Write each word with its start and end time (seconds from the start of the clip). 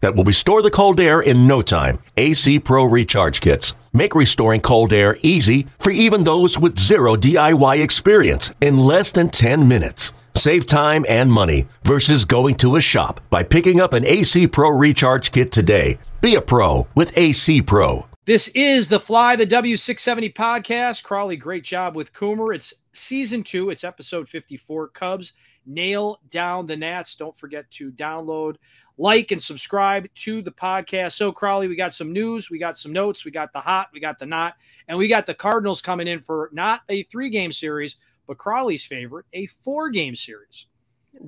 that 0.00 0.14
will 0.14 0.24
restore 0.24 0.62
the 0.62 0.70
cold 0.70 1.00
air 1.00 1.20
in 1.20 1.46
no 1.46 1.62
time. 1.62 1.98
AC 2.16 2.58
Pro 2.58 2.84
Recharge 2.84 3.40
Kits. 3.40 3.74
Make 3.92 4.14
restoring 4.14 4.60
cold 4.60 4.92
air 4.92 5.18
easy 5.22 5.66
for 5.78 5.90
even 5.90 6.24
those 6.24 6.58
with 6.58 6.78
zero 6.78 7.16
DIY 7.16 7.82
experience 7.82 8.52
in 8.60 8.78
less 8.78 9.12
than 9.12 9.30
10 9.30 9.66
minutes. 9.66 10.12
Save 10.34 10.66
time 10.66 11.04
and 11.08 11.30
money 11.30 11.66
versus 11.84 12.24
going 12.24 12.54
to 12.56 12.76
a 12.76 12.80
shop 12.80 13.20
by 13.30 13.42
picking 13.42 13.80
up 13.80 13.92
an 13.92 14.06
AC 14.06 14.46
Pro 14.46 14.70
Recharge 14.70 15.32
Kit 15.32 15.50
today. 15.50 15.98
Be 16.20 16.36
a 16.36 16.40
pro 16.40 16.86
with 16.94 17.16
AC 17.18 17.62
Pro. 17.62 18.06
This 18.26 18.48
is 18.48 18.86
the 18.86 19.00
Fly 19.00 19.34
the 19.34 19.46
W670 19.46 20.32
podcast. 20.34 21.02
Crawly, 21.02 21.36
great 21.36 21.64
job 21.64 21.96
with 21.96 22.12
Coomer. 22.12 22.54
It's 22.54 22.72
season 22.92 23.42
two, 23.42 23.70
it's 23.70 23.82
episode 23.82 24.28
54. 24.28 24.88
Cubs 24.88 25.32
nail 25.66 26.20
down 26.30 26.66
the 26.66 26.76
Nats. 26.76 27.16
Don't 27.16 27.36
forget 27.36 27.70
to 27.72 27.90
download, 27.90 28.56
like, 29.00 29.32
and 29.32 29.42
subscribe 29.42 30.06
to 30.14 30.42
the 30.42 30.50
podcast. 30.50 31.12
So, 31.12 31.32
Crawly, 31.32 31.68
we 31.68 31.74
got 31.74 31.94
some 31.94 32.12
news, 32.12 32.50
we 32.50 32.58
got 32.58 32.76
some 32.76 32.92
notes, 32.92 33.24
we 33.24 33.30
got 33.30 33.52
the 33.52 33.60
hot, 33.60 33.88
we 33.94 33.98
got 33.98 34.18
the 34.18 34.26
not, 34.26 34.54
and 34.88 34.98
we 34.98 35.08
got 35.08 35.26
the 35.26 35.34
Cardinals 35.34 35.80
coming 35.80 36.06
in 36.06 36.20
for 36.20 36.50
not 36.52 36.82
a 36.90 37.04
three 37.04 37.30
game 37.30 37.50
series, 37.50 37.96
but 38.26 38.36
Crawly's 38.36 38.84
favorite, 38.84 39.24
a 39.32 39.46
four 39.46 39.88
game 39.88 40.14
series. 40.14 40.66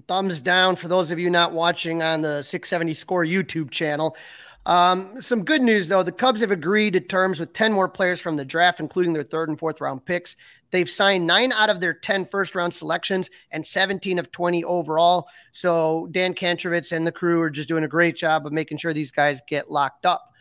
Thumbs 0.07 0.41
down 0.41 0.77
for 0.77 0.89
those 0.89 1.11
of 1.11 1.19
you 1.19 1.31
not 1.31 1.53
watching 1.53 2.03
on 2.03 2.21
the 2.21 2.43
670 2.43 2.95
Score 2.95 3.25
YouTube 3.25 3.71
channel. 3.71 4.17
Um, 4.65 5.21
some 5.21 5.45
good 5.45 5.63
news, 5.63 5.89
though. 5.89 6.03
The 6.03 6.13
Cubs 6.13 6.41
have 6.41 6.53
agreed 6.53 6.93
to 6.93 7.01
terms 7.01 7.41
with 7.41 7.53
10 7.53 7.73
more 7.73 7.89
players 7.89 8.21
from 8.21 8.37
the 8.37 8.45
draft, 8.45 8.79
including 8.81 9.13
their 9.13 9.25
third 9.25 9.49
and 9.49 9.59
fourth 9.59 9.81
round 9.81 10.05
picks. 10.05 10.37
They've 10.71 10.89
signed 10.89 11.27
nine 11.27 11.53
out 11.53 11.69
of 11.69 11.81
their 11.81 11.95
10 11.95 12.27
first 12.27 12.55
round 12.55 12.73
selections 12.73 13.29
and 13.51 13.65
17 13.67 14.19
of 14.19 14.31
20 14.31 14.65
overall. 14.65 15.29
So 15.51 16.09
Dan 16.13 16.35
Kantrovitz 16.35 16.93
and 16.93 17.07
the 17.07 17.13
crew 17.13 17.41
are 17.41 17.51
just 17.51 17.69
doing 17.69 17.85
a 17.85 17.89
great 17.89 18.17
job 18.17 18.47
of 18.47 18.53
making 18.53 18.79
sure 18.79 18.93
these 18.93 19.13
guys 19.13 19.43
get 19.49 19.71
locked 19.71 20.07
up. 20.07 20.33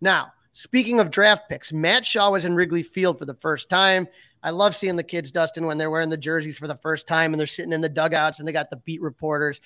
Now, 0.00 0.32
speaking 0.52 1.00
of 1.00 1.10
draft 1.10 1.48
picks, 1.48 1.72
Matt 1.72 2.06
Shaw 2.06 2.30
was 2.30 2.44
in 2.44 2.54
Wrigley 2.54 2.82
Field 2.82 3.18
for 3.18 3.24
the 3.24 3.34
first 3.34 3.68
time. 3.68 4.06
I 4.42 4.50
love 4.50 4.74
seeing 4.74 4.96
the 4.96 5.02
kids, 5.02 5.30
Dustin, 5.30 5.66
when 5.66 5.76
they're 5.76 5.90
wearing 5.90 6.08
the 6.08 6.16
jerseys 6.16 6.56
for 6.56 6.66
the 6.66 6.78
first 6.78 7.06
time 7.06 7.32
and 7.32 7.40
they're 7.40 7.46
sitting 7.46 7.72
in 7.72 7.80
the 7.80 7.88
dugouts 7.88 8.38
and 8.38 8.48
they 8.48 8.52
got 8.52 8.70
the 8.70 8.76
beat 8.76 9.02
reporters. 9.02 9.60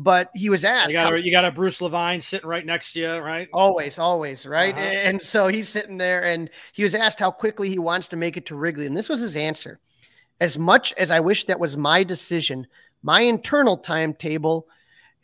But 0.00 0.30
he 0.32 0.48
was 0.48 0.64
asked. 0.64 0.90
You 0.90 0.94
got, 0.94 1.12
a, 1.12 1.20
you 1.20 1.32
got 1.32 1.44
a 1.44 1.50
Bruce 1.50 1.80
Levine 1.80 2.20
sitting 2.20 2.48
right 2.48 2.64
next 2.64 2.92
to 2.92 3.00
you, 3.00 3.16
right? 3.16 3.48
Always, 3.52 3.98
always, 3.98 4.46
right? 4.46 4.72
Uh-huh. 4.72 4.84
And 4.84 5.20
so 5.20 5.48
he's 5.48 5.68
sitting 5.68 5.98
there 5.98 6.24
and 6.24 6.48
he 6.72 6.84
was 6.84 6.94
asked 6.94 7.18
how 7.18 7.32
quickly 7.32 7.68
he 7.68 7.80
wants 7.80 8.06
to 8.08 8.16
make 8.16 8.36
it 8.36 8.46
to 8.46 8.54
Wrigley. 8.54 8.86
And 8.86 8.96
this 8.96 9.08
was 9.08 9.20
his 9.20 9.34
answer. 9.34 9.80
As 10.40 10.56
much 10.56 10.92
as 10.92 11.10
I 11.10 11.18
wish 11.18 11.46
that 11.46 11.58
was 11.58 11.76
my 11.76 12.04
decision, 12.04 12.68
my 13.02 13.22
internal 13.22 13.76
timetable 13.76 14.68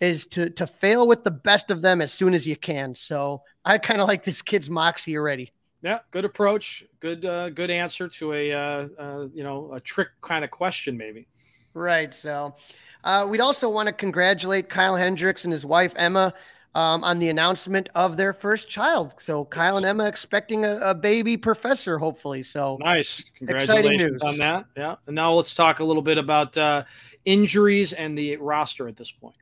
is 0.00 0.26
to 0.26 0.50
to 0.50 0.66
fail 0.66 1.06
with 1.06 1.24
the 1.24 1.30
best 1.30 1.70
of 1.70 1.82
them 1.82 2.00
as 2.00 2.12
soon 2.12 2.34
as 2.34 2.46
you 2.46 2.56
can. 2.56 2.94
So 2.94 3.42
I 3.64 3.78
kind 3.78 4.00
of 4.00 4.08
like 4.08 4.24
this 4.24 4.42
kid's 4.42 4.68
moxie 4.68 5.16
already. 5.16 5.52
Yeah, 5.82 5.98
good 6.10 6.24
approach, 6.24 6.84
good 7.00 7.24
uh, 7.24 7.50
good 7.50 7.70
answer 7.70 8.08
to 8.08 8.32
a 8.32 8.52
uh, 8.52 8.88
uh, 8.98 9.26
you 9.32 9.44
know 9.44 9.72
a 9.72 9.80
trick 9.80 10.08
kind 10.20 10.44
of 10.44 10.50
question 10.50 10.96
maybe. 10.96 11.26
Right. 11.74 12.14
So 12.14 12.54
uh, 13.02 13.26
we'd 13.28 13.40
also 13.40 13.68
want 13.68 13.88
to 13.88 13.92
congratulate 13.92 14.68
Kyle 14.68 14.96
Hendricks 14.96 15.44
and 15.44 15.52
his 15.52 15.66
wife 15.66 15.92
Emma 15.96 16.32
um, 16.74 17.04
on 17.04 17.18
the 17.18 17.28
announcement 17.28 17.88
of 17.94 18.16
their 18.16 18.32
first 18.32 18.68
child. 18.68 19.14
So 19.18 19.44
Kyle 19.44 19.76
and 19.76 19.86
Emma 19.86 20.06
expecting 20.06 20.64
a, 20.64 20.78
a 20.78 20.94
baby 20.94 21.36
professor, 21.36 21.98
hopefully. 21.98 22.42
So 22.42 22.78
nice, 22.80 23.24
congratulations 23.36 24.22
on 24.22 24.36
that. 24.38 24.66
Yeah, 24.76 24.96
and 25.06 25.14
now 25.14 25.32
let's 25.32 25.54
talk 25.54 25.80
a 25.80 25.84
little 25.84 26.02
bit 26.02 26.18
about 26.18 26.56
uh, 26.56 26.84
injuries 27.24 27.92
and 27.92 28.16
the 28.16 28.36
roster 28.36 28.88
at 28.88 28.96
this 28.96 29.12
point. 29.12 29.36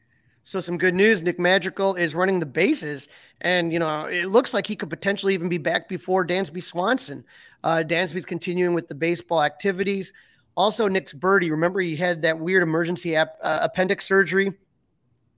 So 0.44 0.60
some 0.60 0.76
good 0.76 0.94
news. 0.94 1.22
Nick 1.22 1.38
Madrigal 1.38 1.94
is 1.94 2.14
running 2.14 2.40
the 2.40 2.46
bases, 2.46 3.08
and 3.40 3.72
you 3.72 3.78
know 3.78 4.06
it 4.06 4.26
looks 4.26 4.52
like 4.52 4.66
he 4.66 4.76
could 4.76 4.90
potentially 4.90 5.34
even 5.34 5.48
be 5.48 5.58
back 5.58 5.88
before 5.88 6.26
Dansby 6.26 6.62
Swanson. 6.62 7.24
Uh, 7.62 7.84
Dansby's 7.86 8.26
continuing 8.26 8.74
with 8.74 8.88
the 8.88 8.94
baseball 8.94 9.42
activities. 9.42 10.12
Also, 10.56 10.88
Nick's 10.88 11.12
Burdi. 11.12 11.50
Remember, 11.50 11.80
he 11.80 11.96
had 11.96 12.22
that 12.22 12.38
weird 12.38 12.62
emergency 12.62 13.16
ap- 13.16 13.38
uh, 13.42 13.60
appendix 13.62 14.04
surgery. 14.04 14.52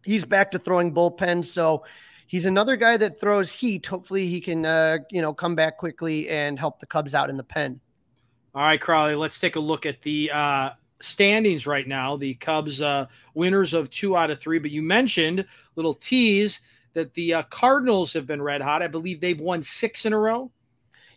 He's 0.04 0.24
back 0.24 0.50
to 0.50 0.58
throwing 0.58 0.92
bullpens, 0.92 1.46
so 1.46 1.84
he's 2.26 2.46
another 2.46 2.76
guy 2.76 2.96
that 2.96 3.18
throws 3.18 3.52
heat. 3.52 3.86
Hopefully, 3.86 4.26
he 4.26 4.40
can 4.40 4.66
uh, 4.66 4.98
you 5.10 5.22
know 5.22 5.32
come 5.32 5.54
back 5.54 5.78
quickly 5.78 6.28
and 6.28 6.58
help 6.58 6.80
the 6.80 6.86
Cubs 6.86 7.14
out 7.14 7.30
in 7.30 7.36
the 7.36 7.44
pen. 7.44 7.80
All 8.54 8.62
right, 8.62 8.80
Crawly. 8.80 9.14
Let's 9.14 9.38
take 9.38 9.56
a 9.56 9.60
look 9.60 9.86
at 9.86 10.02
the 10.02 10.30
uh, 10.32 10.70
standings 11.00 11.66
right 11.66 11.86
now. 11.86 12.16
The 12.16 12.34
Cubs 12.34 12.82
uh, 12.82 13.06
winners 13.34 13.74
of 13.74 13.90
two 13.90 14.16
out 14.16 14.30
of 14.30 14.40
three. 14.40 14.58
But 14.58 14.70
you 14.70 14.82
mentioned 14.82 15.44
little 15.76 15.94
tease 15.94 16.60
that 16.94 17.12
the 17.14 17.34
uh, 17.34 17.42
Cardinals 17.44 18.12
have 18.12 18.26
been 18.26 18.42
red 18.42 18.62
hot. 18.62 18.82
I 18.82 18.88
believe 18.88 19.20
they've 19.20 19.40
won 19.40 19.62
six 19.62 20.06
in 20.06 20.12
a 20.12 20.18
row. 20.18 20.50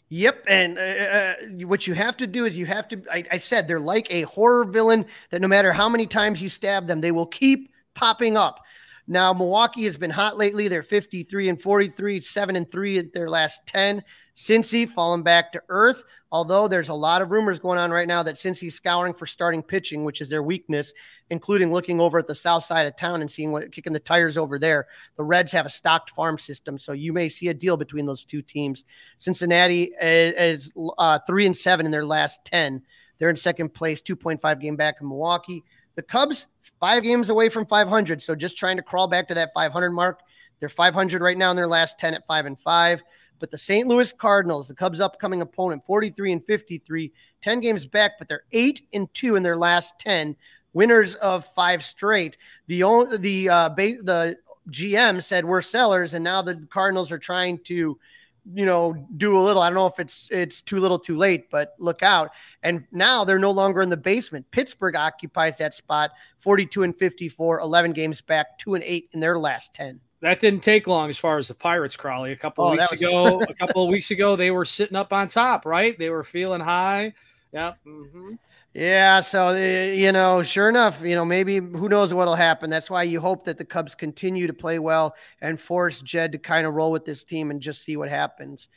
Yep, 0.09 0.45
and 0.47 0.77
uh, 0.77 0.81
uh, 0.81 1.35
what 1.67 1.85
you 1.85 1.93
have 1.93 2.15
to 2.17 2.27
do 2.27 2.45
is 2.45 2.57
you 2.57 2.65
have 2.65 2.87
to. 2.89 3.01
I, 3.11 3.25
I, 3.29 3.37
said 3.37 3.67
they're 3.67 3.77
like 3.77 4.07
a 4.09 4.21
horror 4.21 4.63
villain 4.63 5.05
that 5.31 5.41
no 5.41 5.49
matter 5.49 5.73
how 5.73 5.89
many 5.89 6.07
times 6.07 6.41
you 6.41 6.47
stab 6.47 6.87
them, 6.87 7.01
they 7.01 7.11
will 7.11 7.25
keep 7.25 7.73
popping 7.93 8.37
up. 8.37 8.63
Now 9.05 9.33
Milwaukee 9.33 9.83
has 9.83 9.97
been 9.97 10.09
hot 10.09 10.37
lately. 10.37 10.69
They're 10.69 10.81
53 10.81 11.49
and 11.49 11.61
43, 11.61 12.21
seven 12.21 12.55
and 12.55 12.71
three 12.71 12.97
at 12.99 13.11
their 13.11 13.29
last 13.29 13.65
10. 13.67 14.01
Cincy 14.37 14.87
fallen 14.87 15.23
back 15.23 15.51
to 15.51 15.63
earth. 15.67 16.03
Although 16.31 16.67
there's 16.67 16.89
a 16.89 16.93
lot 16.93 17.21
of 17.21 17.31
rumors 17.31 17.57
going 17.57 17.79
on 17.79 17.89
right 17.89 18.07
now 18.07 18.21
that 18.21 18.35
Cincy's 18.35 18.75
scouring 18.75 19.13
for 19.13 19.25
starting 19.25 19.63
pitching, 19.63 20.03
which 20.03 20.19
is 20.21 20.29
their 20.29 20.43
weakness, 20.43 20.93
including 21.29 21.71
looking 21.71 21.99
over 22.01 22.19
at 22.19 22.27
the 22.27 22.35
south 22.35 22.65
side 22.65 22.85
of 22.85 22.97
town 22.97 23.21
and 23.21 23.31
seeing 23.31 23.51
what 23.51 23.71
kicking 23.71 23.93
the 23.93 23.99
tires 23.99 24.37
over 24.37 24.59
there. 24.59 24.87
The 25.15 25.23
Reds 25.23 25.53
have 25.53 25.65
a 25.65 25.69
stocked 25.69 26.11
farm 26.11 26.37
system, 26.37 26.77
so 26.77 26.91
you 26.91 27.13
may 27.13 27.29
see 27.29 27.47
a 27.47 27.53
deal 27.53 27.77
between 27.77 28.05
those 28.05 28.25
two 28.25 28.41
teams. 28.41 28.83
Cincinnati 29.17 29.93
is, 30.01 30.35
is 30.35 30.73
uh, 30.97 31.19
three 31.25 31.45
and 31.45 31.55
seven 31.55 31.85
in 31.85 31.91
their 31.91 32.05
last 32.05 32.43
ten. 32.45 32.83
They're 33.17 33.29
in 33.29 33.35
second 33.37 33.73
place, 33.73 34.01
2.5 34.01 34.61
game 34.61 34.75
back 34.75 34.97
in 35.01 35.07
Milwaukee. 35.07 35.63
The 35.95 36.03
Cubs, 36.03 36.45
five 36.79 37.01
games 37.01 37.29
away 37.29 37.49
from 37.49 37.65
500, 37.65 38.21
so 38.21 38.35
just 38.35 38.57
trying 38.57 38.77
to 38.77 38.83
crawl 38.83 39.07
back 39.07 39.27
to 39.29 39.33
that 39.33 39.51
500 39.55 39.91
mark. 39.91 40.19
They're 40.59 40.69
500 40.69 41.21
right 41.21 41.37
now 41.37 41.51
in 41.51 41.55
their 41.55 41.67
last 41.67 41.97
10 41.99 42.13
at 42.13 42.27
five 42.27 42.45
and 42.45 42.59
five. 42.59 43.01
But 43.39 43.51
the 43.51 43.57
St. 43.57 43.87
Louis 43.87 44.11
Cardinals, 44.13 44.67
the 44.67 44.75
Cubs' 44.75 45.01
upcoming 45.01 45.41
opponent, 45.41 45.85
43 45.85 46.31
and 46.33 46.45
53, 46.45 47.11
10 47.41 47.59
games 47.59 47.85
back, 47.85 48.13
but 48.17 48.27
they're 48.27 48.43
eight 48.51 48.81
and 48.93 49.11
two 49.13 49.35
in 49.35 49.43
their 49.43 49.57
last 49.57 49.99
10, 49.99 50.35
winners 50.73 51.15
of 51.15 51.45
five 51.53 51.83
straight. 51.83 52.37
The 52.67 52.83
only 52.83 53.17
the 53.17 53.49
uh, 53.49 53.69
ba- 53.69 54.01
the 54.01 54.37
GM 54.69 55.23
said 55.23 55.45
we're 55.45 55.61
sellers, 55.61 56.13
and 56.13 56.23
now 56.23 56.41
the 56.41 56.67
Cardinals 56.69 57.11
are 57.11 57.17
trying 57.17 57.57
to, 57.65 57.97
you 58.53 58.65
know, 58.65 59.07
do 59.17 59.37
a 59.37 59.41
little. 59.41 59.61
I 59.61 59.69
don't 59.69 59.75
know 59.75 59.87
if 59.87 59.99
it's 59.99 60.29
it's 60.31 60.61
too 60.61 60.77
little, 60.77 60.99
too 60.99 61.17
late, 61.17 61.49
but 61.49 61.73
look 61.79 62.03
out. 62.03 62.31
And 62.63 62.85
now 62.91 63.23
they're 63.23 63.39
no 63.39 63.51
longer 63.51 63.81
in 63.81 63.89
the 63.89 63.97
basement. 63.97 64.45
Pittsburgh 64.51 64.95
occupies 64.95 65.57
that 65.57 65.73
spot, 65.73 66.11
42 66.39 66.83
and 66.83 66.95
54, 66.95 67.59
11 67.59 67.93
games 67.93 68.21
back, 68.21 68.59
two 68.59 68.75
and 68.75 68.83
eight 68.83 69.09
in 69.13 69.19
their 69.19 69.37
last 69.37 69.73
10 69.73 69.99
that 70.21 70.39
didn't 70.39 70.61
take 70.61 70.87
long 70.87 71.09
as 71.09 71.17
far 71.17 71.37
as 71.37 71.47
the 71.47 71.53
Pirates, 71.53 71.95
Crawly. 71.95 72.31
A 72.31 72.35
couple 72.35 72.65
oh, 72.65 72.71
weeks 72.71 72.91
was... 72.91 73.01
ago, 73.01 73.41
a 73.49 73.53
couple 73.53 73.83
of 73.83 73.89
weeks 73.89 74.11
ago, 74.11 74.35
they 74.35 74.51
were 74.51 74.65
sitting 74.65 74.97
up 74.97 75.13
on 75.13 75.27
top, 75.27 75.65
right? 75.65 75.97
They 75.97 76.09
were 76.09 76.23
feeling 76.23 76.61
high. 76.61 77.13
Yeah. 77.53 77.73
Mm-hmm. 77.85 78.33
Yeah. 78.73 79.21
So, 79.21 79.49
eh, 79.49 79.93
you 79.93 80.11
know, 80.11 80.43
sure 80.43 80.69
enough, 80.69 81.01
you 81.01 81.15
know, 81.15 81.25
maybe 81.25 81.57
who 81.57 81.89
knows 81.89 82.13
what'll 82.13 82.35
happen. 82.35 82.69
That's 82.69 82.89
why 82.89 83.03
you 83.03 83.19
hope 83.19 83.45
that 83.45 83.57
the 83.57 83.65
Cubs 83.65 83.95
continue 83.95 84.47
to 84.47 84.53
play 84.53 84.79
well 84.79 85.15
and 85.41 85.59
force 85.59 86.01
Jed 86.01 86.31
to 86.33 86.37
kind 86.37 86.67
of 86.67 86.73
roll 86.73 86.91
with 86.91 87.05
this 87.05 87.23
team 87.23 87.51
and 87.51 87.61
just 87.61 87.83
see 87.83 87.97
what 87.97 88.09
happens. 88.09 88.69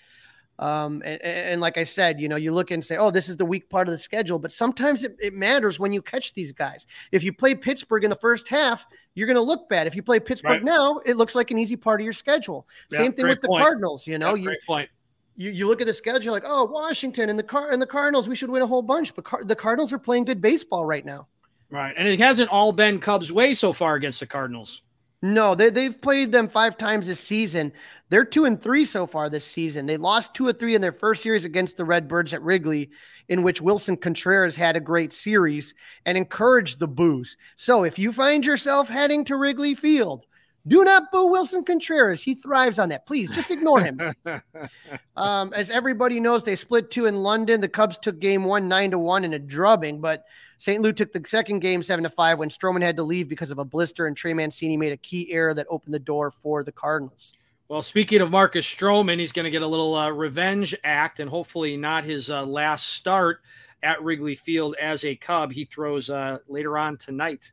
Um, 0.60 1.00
and, 1.06 1.22
and, 1.22 1.60
like 1.62 1.78
I 1.78 1.84
said, 1.84 2.20
you 2.20 2.28
know, 2.28 2.36
you 2.36 2.52
look 2.52 2.70
and 2.70 2.84
say, 2.84 2.98
oh, 2.98 3.10
this 3.10 3.30
is 3.30 3.36
the 3.38 3.46
weak 3.46 3.70
part 3.70 3.88
of 3.88 3.92
the 3.92 3.98
schedule, 3.98 4.38
but 4.38 4.52
sometimes 4.52 5.04
it, 5.04 5.16
it 5.18 5.32
matters 5.32 5.78
when 5.78 5.90
you 5.90 6.02
catch 6.02 6.34
these 6.34 6.52
guys. 6.52 6.86
If 7.12 7.24
you 7.24 7.32
play 7.32 7.54
Pittsburgh 7.54 8.04
in 8.04 8.10
the 8.10 8.16
first 8.16 8.46
half, 8.46 8.84
you're 9.14 9.26
going 9.26 9.36
to 9.36 9.42
look 9.42 9.70
bad. 9.70 9.86
If 9.86 9.96
you 9.96 10.02
play 10.02 10.20
Pittsburgh 10.20 10.50
right. 10.50 10.64
now, 10.64 11.00
it 11.06 11.16
looks 11.16 11.34
like 11.34 11.50
an 11.50 11.56
easy 11.56 11.76
part 11.76 12.02
of 12.02 12.04
your 12.04 12.12
schedule. 12.12 12.68
Yeah, 12.90 12.98
Same 12.98 13.14
thing 13.14 13.26
with 13.26 13.40
the 13.40 13.48
point. 13.48 13.62
Cardinals. 13.62 14.06
You 14.06 14.18
know, 14.18 14.34
yeah, 14.34 14.50
you, 14.50 14.56
point. 14.66 14.90
You, 15.34 15.50
you 15.50 15.66
look 15.66 15.80
at 15.80 15.86
the 15.86 15.94
schedule 15.94 16.30
like, 16.30 16.44
oh, 16.46 16.64
Washington 16.64 17.30
and 17.30 17.38
the 17.38 17.42
car 17.42 17.70
and 17.70 17.80
the 17.80 17.86
Cardinals, 17.86 18.28
we 18.28 18.36
should 18.36 18.50
win 18.50 18.60
a 18.60 18.66
whole 18.66 18.82
bunch. 18.82 19.14
But 19.14 19.24
Car- 19.24 19.44
the 19.44 19.56
Cardinals 19.56 19.94
are 19.94 19.98
playing 19.98 20.26
good 20.26 20.42
baseball 20.42 20.84
right 20.84 21.06
now. 21.06 21.26
Right, 21.70 21.94
and 21.96 22.06
it 22.06 22.18
hasn't 22.18 22.50
all 22.50 22.72
been 22.72 22.98
Cubs' 22.98 23.32
way 23.32 23.54
so 23.54 23.72
far 23.72 23.94
against 23.94 24.20
the 24.20 24.26
Cardinals. 24.26 24.82
No, 25.22 25.54
they, 25.54 25.68
they've 25.68 26.00
played 26.00 26.32
them 26.32 26.48
five 26.48 26.78
times 26.78 27.06
this 27.06 27.20
season. 27.20 27.72
They're 28.08 28.24
two 28.24 28.46
and 28.46 28.60
three 28.60 28.86
so 28.86 29.06
far 29.06 29.28
this 29.28 29.44
season. 29.44 29.84
They 29.84 29.98
lost 29.98 30.32
two 30.34 30.46
or 30.46 30.52
three 30.52 30.74
in 30.74 30.80
their 30.80 30.92
first 30.92 31.22
series 31.22 31.44
against 31.44 31.76
the 31.76 31.84
Redbirds 31.84 32.32
at 32.32 32.42
Wrigley, 32.42 32.90
in 33.28 33.42
which 33.42 33.60
Willson 33.60 33.98
Contreras 33.98 34.56
had 34.56 34.76
a 34.76 34.80
great 34.80 35.12
series 35.12 35.74
and 36.06 36.16
encouraged 36.16 36.78
the 36.78 36.88
boos. 36.88 37.36
So 37.56 37.84
if 37.84 37.98
you 37.98 38.12
find 38.12 38.46
yourself 38.46 38.88
heading 38.88 39.26
to 39.26 39.36
Wrigley 39.36 39.74
Field, 39.74 40.24
do 40.66 40.84
not 40.84 41.10
boo 41.10 41.30
Willson 41.30 41.64
Contreras. 41.64 42.22
He 42.22 42.34
thrives 42.34 42.78
on 42.78 42.88
that. 42.90 43.06
Please 43.06 43.30
just 43.30 43.50
ignore 43.50 43.80
him. 43.80 44.00
um, 45.16 45.52
as 45.54 45.70
everybody 45.70 46.20
knows, 46.20 46.42
they 46.42 46.56
split 46.56 46.90
two 46.90 47.06
in 47.06 47.22
London. 47.22 47.60
The 47.60 47.68
Cubs 47.68 47.98
took 47.98 48.18
game 48.18 48.44
one, 48.44 48.68
nine 48.68 48.90
to 48.90 48.98
one 48.98 49.24
in 49.24 49.34
a 49.34 49.38
drubbing, 49.38 50.00
but 50.00 50.24
St. 50.58 50.82
Louis 50.82 50.92
took 50.92 51.12
the 51.12 51.22
second 51.26 51.60
game 51.60 51.82
seven 51.82 52.02
to 52.02 52.10
five 52.10 52.38
when 52.38 52.50
Stroman 52.50 52.82
had 52.82 52.96
to 52.96 53.02
leave 53.02 53.28
because 53.28 53.50
of 53.50 53.58
a 53.58 53.64
blister, 53.64 54.06
and 54.06 54.16
Trey 54.16 54.34
Mancini 54.34 54.76
made 54.76 54.92
a 54.92 54.98
key 54.98 55.32
error 55.32 55.54
that 55.54 55.66
opened 55.70 55.94
the 55.94 55.98
door 55.98 56.30
for 56.30 56.62
the 56.62 56.72
Cardinals. 56.72 57.32
Well, 57.68 57.82
speaking 57.82 58.20
of 58.20 58.30
Marcus 58.30 58.66
Stroman, 58.66 59.18
he's 59.18 59.32
going 59.32 59.44
to 59.44 59.50
get 59.50 59.62
a 59.62 59.66
little 59.66 59.94
uh, 59.94 60.10
revenge 60.10 60.76
act, 60.84 61.20
and 61.20 61.30
hopefully 61.30 61.76
not 61.76 62.04
his 62.04 62.28
uh, 62.28 62.44
last 62.44 62.88
start 62.88 63.40
at 63.82 64.02
Wrigley 64.02 64.34
Field 64.34 64.74
as 64.78 65.04
a 65.04 65.16
Cub. 65.16 65.52
He 65.52 65.64
throws 65.64 66.10
uh, 66.10 66.38
later 66.46 66.76
on 66.76 66.98
tonight. 66.98 67.52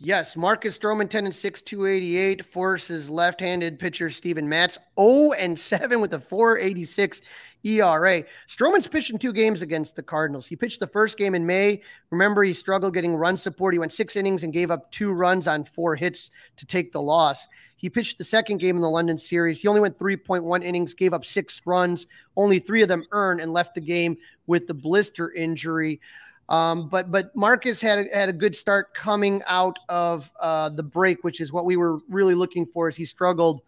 Yes, 0.00 0.36
Marcus 0.36 0.76
Stroman, 0.76 1.08
10 1.08 1.26
and 1.26 1.34
6, 1.34 1.62
288, 1.62 2.44
forces 2.44 3.08
left 3.08 3.40
handed 3.40 3.78
pitcher 3.78 4.10
Steven 4.10 4.48
Matz 4.48 4.76
0 4.98 5.32
and 5.32 5.58
7 5.58 6.00
with 6.00 6.14
a 6.14 6.20
486 6.20 7.22
ERA. 7.62 8.24
Stroman's 8.48 8.88
pitched 8.88 9.10
in 9.10 9.18
two 9.18 9.32
games 9.32 9.62
against 9.62 9.94
the 9.94 10.02
Cardinals. 10.02 10.46
He 10.46 10.56
pitched 10.56 10.80
the 10.80 10.86
first 10.86 11.16
game 11.16 11.34
in 11.34 11.46
May. 11.46 11.80
Remember, 12.10 12.42
he 12.42 12.52
struggled 12.54 12.92
getting 12.92 13.14
run 13.14 13.36
support. 13.36 13.72
He 13.72 13.78
went 13.78 13.92
six 13.92 14.16
innings 14.16 14.42
and 14.42 14.52
gave 14.52 14.70
up 14.70 14.90
two 14.90 15.12
runs 15.12 15.46
on 15.46 15.64
four 15.64 15.94
hits 15.94 16.30
to 16.56 16.66
take 16.66 16.92
the 16.92 17.00
loss. 17.00 17.46
He 17.76 17.88
pitched 17.88 18.18
the 18.18 18.24
second 18.24 18.58
game 18.58 18.76
in 18.76 18.82
the 18.82 18.90
London 18.90 19.16
series. 19.16 19.60
He 19.60 19.68
only 19.68 19.80
went 19.80 19.98
3.1 19.98 20.64
innings, 20.64 20.94
gave 20.94 21.14
up 21.14 21.24
six 21.24 21.60
runs, 21.64 22.06
only 22.36 22.58
three 22.58 22.82
of 22.82 22.88
them 22.88 23.04
earned, 23.12 23.40
and 23.40 23.52
left 23.52 23.74
the 23.74 23.80
game 23.80 24.16
with 24.46 24.66
the 24.66 24.74
blister 24.74 25.32
injury. 25.32 26.00
Um, 26.48 26.88
but 26.88 27.10
but 27.10 27.34
Marcus 27.34 27.80
had 27.80 27.98
a, 28.00 28.16
had 28.16 28.28
a 28.28 28.32
good 28.32 28.54
start 28.54 28.94
coming 28.94 29.42
out 29.46 29.78
of 29.88 30.30
uh, 30.40 30.68
the 30.68 30.82
break, 30.82 31.24
which 31.24 31.40
is 31.40 31.52
what 31.52 31.64
we 31.64 31.76
were 31.76 31.98
really 32.08 32.34
looking 32.34 32.66
for. 32.66 32.88
As 32.88 32.96
he 32.96 33.04
struggled 33.04 33.62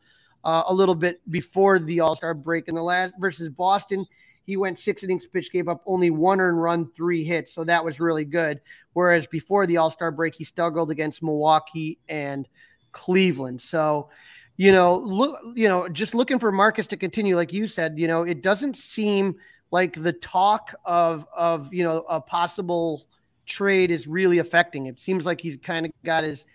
uh, 0.44 0.64
a 0.66 0.74
little 0.74 0.94
bit 0.94 1.20
before 1.30 1.78
the 1.78 2.00
All 2.00 2.16
Star 2.16 2.34
break 2.34 2.68
in 2.68 2.74
the 2.74 2.82
last 2.82 3.14
versus 3.18 3.48
Boston, 3.48 4.06
he 4.44 4.56
went 4.56 4.78
six 4.78 5.02
innings 5.02 5.26
pitch, 5.26 5.50
gave 5.50 5.68
up 5.68 5.82
only 5.86 6.10
one 6.10 6.38
earned 6.38 6.60
run, 6.60 6.90
three 6.92 7.24
hits, 7.24 7.54
so 7.54 7.64
that 7.64 7.82
was 7.84 7.98
really 7.98 8.26
good. 8.26 8.60
Whereas 8.92 9.26
before 9.26 9.66
the 9.66 9.78
All 9.78 9.90
Star 9.90 10.10
break, 10.10 10.34
he 10.34 10.44
struggled 10.44 10.90
against 10.90 11.22
Milwaukee 11.22 11.98
and 12.08 12.46
Cleveland. 12.92 13.60
So 13.62 14.10
you 14.58 14.72
know, 14.72 14.96
look, 14.96 15.38
you 15.54 15.68
know, 15.68 15.88
just 15.88 16.14
looking 16.14 16.38
for 16.38 16.50
Marcus 16.50 16.86
to 16.88 16.96
continue, 16.96 17.36
like 17.36 17.52
you 17.52 17.66
said, 17.66 17.98
you 17.98 18.06
know, 18.06 18.22
it 18.22 18.42
doesn't 18.42 18.76
seem 18.76 19.36
like 19.70 20.00
the 20.00 20.12
talk 20.12 20.74
of 20.84 21.26
of 21.36 21.72
you 21.72 21.84
know 21.84 22.04
a 22.08 22.20
possible 22.20 23.06
trade 23.46 23.90
is 23.90 24.06
really 24.06 24.38
affecting. 24.38 24.86
It 24.86 24.98
seems 24.98 25.24
like 25.24 25.40
he's 25.40 25.56
kind 25.56 25.86
of 25.86 25.92
got 26.04 26.24
his 26.24 26.46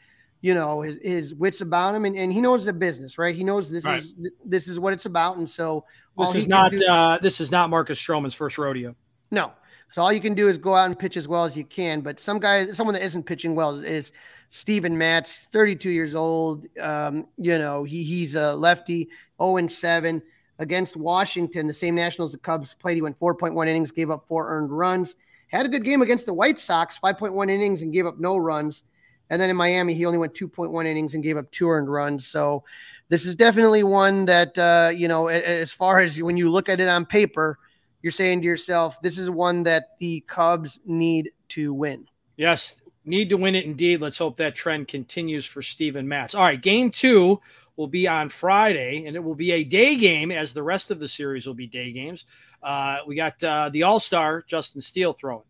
you 0.41 0.53
know 0.53 0.81
his, 0.81 0.99
his 1.01 1.35
wits 1.35 1.61
about 1.61 1.95
him 1.95 2.05
and, 2.05 2.15
and 2.15 2.33
he 2.33 2.41
knows 2.41 2.65
the 2.65 2.73
business 2.73 3.17
right? 3.17 3.35
He 3.35 3.43
knows 3.43 3.69
this 3.69 3.85
right. 3.85 3.99
is 3.99 4.15
this 4.43 4.67
is 4.67 4.79
what 4.79 4.93
it's 4.93 5.05
about 5.05 5.37
and 5.37 5.49
so 5.49 5.85
this 6.17 6.35
is 6.35 6.47
not 6.47 6.71
do, 6.71 6.85
uh, 6.85 7.17
this 7.19 7.39
is 7.39 7.51
not 7.51 7.69
marcus 7.69 7.99
stroman's 7.99 8.33
first 8.33 8.57
rodeo. 8.57 8.95
No. 9.29 9.53
So 9.93 10.01
all 10.01 10.13
you 10.13 10.21
can 10.21 10.33
do 10.33 10.47
is 10.47 10.57
go 10.57 10.73
out 10.73 10.85
and 10.85 10.97
pitch 10.97 11.17
as 11.17 11.27
well 11.27 11.45
as 11.45 11.55
you 11.55 11.63
can 11.63 12.01
but 12.01 12.19
some 12.19 12.39
guy 12.39 12.67
someone 12.67 12.93
that 12.93 13.03
isn't 13.03 13.23
pitching 13.23 13.55
well 13.55 13.79
is 13.79 14.11
Steven 14.49 14.97
Matz 14.97 15.47
32 15.51 15.89
years 15.89 16.15
old. 16.15 16.67
Um, 16.79 17.27
you 17.37 17.57
know 17.57 17.83
he, 17.83 18.03
he's 18.03 18.35
a 18.35 18.55
lefty 18.55 19.09
0 19.39 19.57
and 19.57 19.71
7 19.71 20.21
against 20.61 20.95
Washington, 20.95 21.65
the 21.65 21.73
same 21.73 21.95
Nationals 21.95 22.31
the 22.31 22.37
Cubs 22.37 22.75
played. 22.75 22.95
He 22.95 23.01
went 23.01 23.19
4.1 23.19 23.67
innings, 23.67 23.91
gave 23.91 24.11
up 24.11 24.25
four 24.27 24.47
earned 24.47 24.71
runs. 24.71 25.15
Had 25.47 25.65
a 25.65 25.69
good 25.69 25.83
game 25.83 26.01
against 26.01 26.27
the 26.27 26.33
White 26.33 26.59
Sox, 26.59 26.97
5.1 27.03 27.49
innings 27.49 27.81
and 27.81 27.91
gave 27.91 28.05
up 28.05 28.19
no 28.19 28.37
runs. 28.37 28.83
And 29.31 29.41
then 29.41 29.49
in 29.49 29.55
Miami, 29.55 29.93
he 29.93 30.05
only 30.05 30.19
went 30.19 30.33
2.1 30.35 30.85
innings 30.85 31.15
and 31.15 31.23
gave 31.23 31.35
up 31.35 31.49
two 31.51 31.69
earned 31.69 31.91
runs. 31.91 32.27
So 32.27 32.63
this 33.09 33.25
is 33.25 33.35
definitely 33.35 33.83
one 33.83 34.25
that, 34.25 34.57
uh, 34.57 34.91
you 34.95 35.07
know, 35.07 35.27
as 35.27 35.71
far 35.71 35.99
as 35.99 36.21
when 36.21 36.37
you 36.37 36.49
look 36.49 36.69
at 36.69 36.79
it 36.79 36.87
on 36.87 37.05
paper, 37.05 37.57
you're 38.03 38.11
saying 38.11 38.41
to 38.41 38.47
yourself, 38.47 39.01
this 39.01 39.17
is 39.17 39.29
one 39.29 39.63
that 39.63 39.97
the 39.99 40.23
Cubs 40.27 40.79
need 40.85 41.31
to 41.49 41.73
win. 41.73 42.07
Yes, 42.37 42.81
need 43.03 43.29
to 43.29 43.37
win 43.37 43.55
it 43.55 43.65
indeed. 43.65 43.99
Let's 43.99 44.17
hope 44.17 44.37
that 44.37 44.53
trend 44.53 44.87
continues 44.87 45.45
for 45.45 45.61
Steven 45.61 46.07
Matz. 46.07 46.35
All 46.35 46.43
right, 46.43 46.61
game 46.61 46.91
two 46.91 47.41
will 47.75 47.87
be 47.87 48.07
on 48.07 48.29
Friday, 48.29 49.05
and 49.05 49.15
it 49.15 49.23
will 49.23 49.35
be 49.35 49.51
a 49.51 49.63
day 49.63 49.95
game, 49.95 50.31
as 50.31 50.53
the 50.53 50.63
rest 50.63 50.91
of 50.91 50.99
the 50.99 51.07
series 51.07 51.47
will 51.47 51.53
be 51.53 51.67
day 51.67 51.91
games. 51.91 52.25
Uh, 52.61 52.97
we 53.07 53.15
got 53.15 53.41
uh, 53.43 53.69
the 53.69 53.83
All 53.83 53.99
Star 53.99 54.43
Justin 54.47 54.81
Steele 54.81 55.13
throwing. 55.13 55.43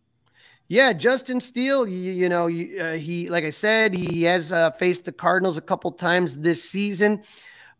Yeah, 0.68 0.94
Justin 0.94 1.42
Steele. 1.42 1.88
You, 1.88 2.12
you 2.14 2.30
know, 2.30 2.46
uh, 2.46 2.94
he 2.94 3.30
like 3.30 3.44
I 3.44 3.50
said, 3.50 3.94
he 3.94 4.24
has 4.24 4.52
uh, 4.52 4.72
faced 4.72 5.06
the 5.06 5.12
Cardinals 5.12 5.58
a 5.58 5.62
couple 5.62 5.92
times 5.92 6.38
this 6.38 6.64
season. 6.64 7.24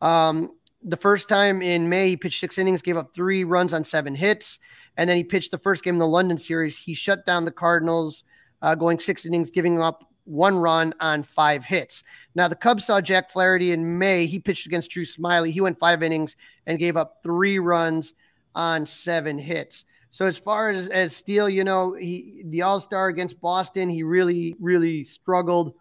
Um, 0.02 0.52
the 0.84 0.98
first 0.98 1.30
time 1.30 1.62
in 1.62 1.88
May, 1.88 2.10
he 2.10 2.18
pitched 2.18 2.40
six 2.40 2.58
innings, 2.58 2.82
gave 2.82 2.98
up 2.98 3.14
three 3.14 3.44
runs 3.44 3.74
on 3.74 3.84
seven 3.84 4.16
hits, 4.16 4.60
and 4.98 5.10
then 5.10 5.16
he 5.16 5.24
pitched 5.24 5.52
the 5.52 5.58
first 5.58 5.84
game 5.84 5.96
in 5.96 6.00
the 6.00 6.08
London 6.08 6.38
series. 6.38 6.78
He 6.78 6.94
shut 6.94 7.26
down 7.26 7.46
the 7.46 7.52
Cardinals, 7.52 8.24
uh, 8.62 8.76
going 8.76 9.00
six 9.00 9.26
innings, 9.26 9.52
giving 9.52 9.80
up 9.82 10.04
one 10.26 10.56
run 10.58 10.94
on 11.00 11.24
five 11.24 11.66
hits. 11.66 12.04
Now, 12.36 12.48
the 12.48 12.56
Cubs 12.56 12.86
saw 12.86 13.02
Jack 13.02 13.32
Flaherty 13.32 13.72
in 13.72 13.98
May. 13.98 14.26
He 14.26 14.40
pitched 14.40 14.66
against 14.66 14.92
Drew 14.92 15.04
Smyly. 15.04 15.52
He 15.52 15.62
went 15.62 15.80
five 15.80 16.04
innings 16.04 16.36
and 16.66 16.80
gave 16.80 16.98
up 16.98 17.20
three 17.24 17.60
runs 17.60 18.14
on 18.56 18.86
seven 18.86 19.38
hits. 19.38 19.86
So 20.12 20.26
as 20.26 20.38
far 20.38 20.70
as 20.70 20.90
as 20.90 21.16
Steele, 21.16 21.50
you 21.50 21.64
know, 21.64 21.94
he 21.94 22.44
the 22.46 22.64
All 22.64 22.82
Star 22.82 23.08
against 23.08 23.40
Boston, 23.40 23.90
he 23.90 24.04
really 24.04 24.56
really 24.60 25.06
struggled. 25.06 25.74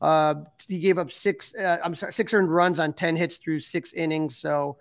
Uh, 0.00 0.34
he 0.68 0.78
gave 0.78 0.98
up 0.98 1.10
six. 1.10 1.54
Uh, 1.54 1.78
I'm 1.82 1.94
sorry, 1.94 2.12
six 2.12 2.32
earned 2.34 2.52
runs 2.54 2.78
on 2.78 2.92
ten 2.92 3.16
hits 3.16 3.38
through 3.38 3.60
six 3.60 3.94
innings. 3.94 4.36
So 4.36 4.76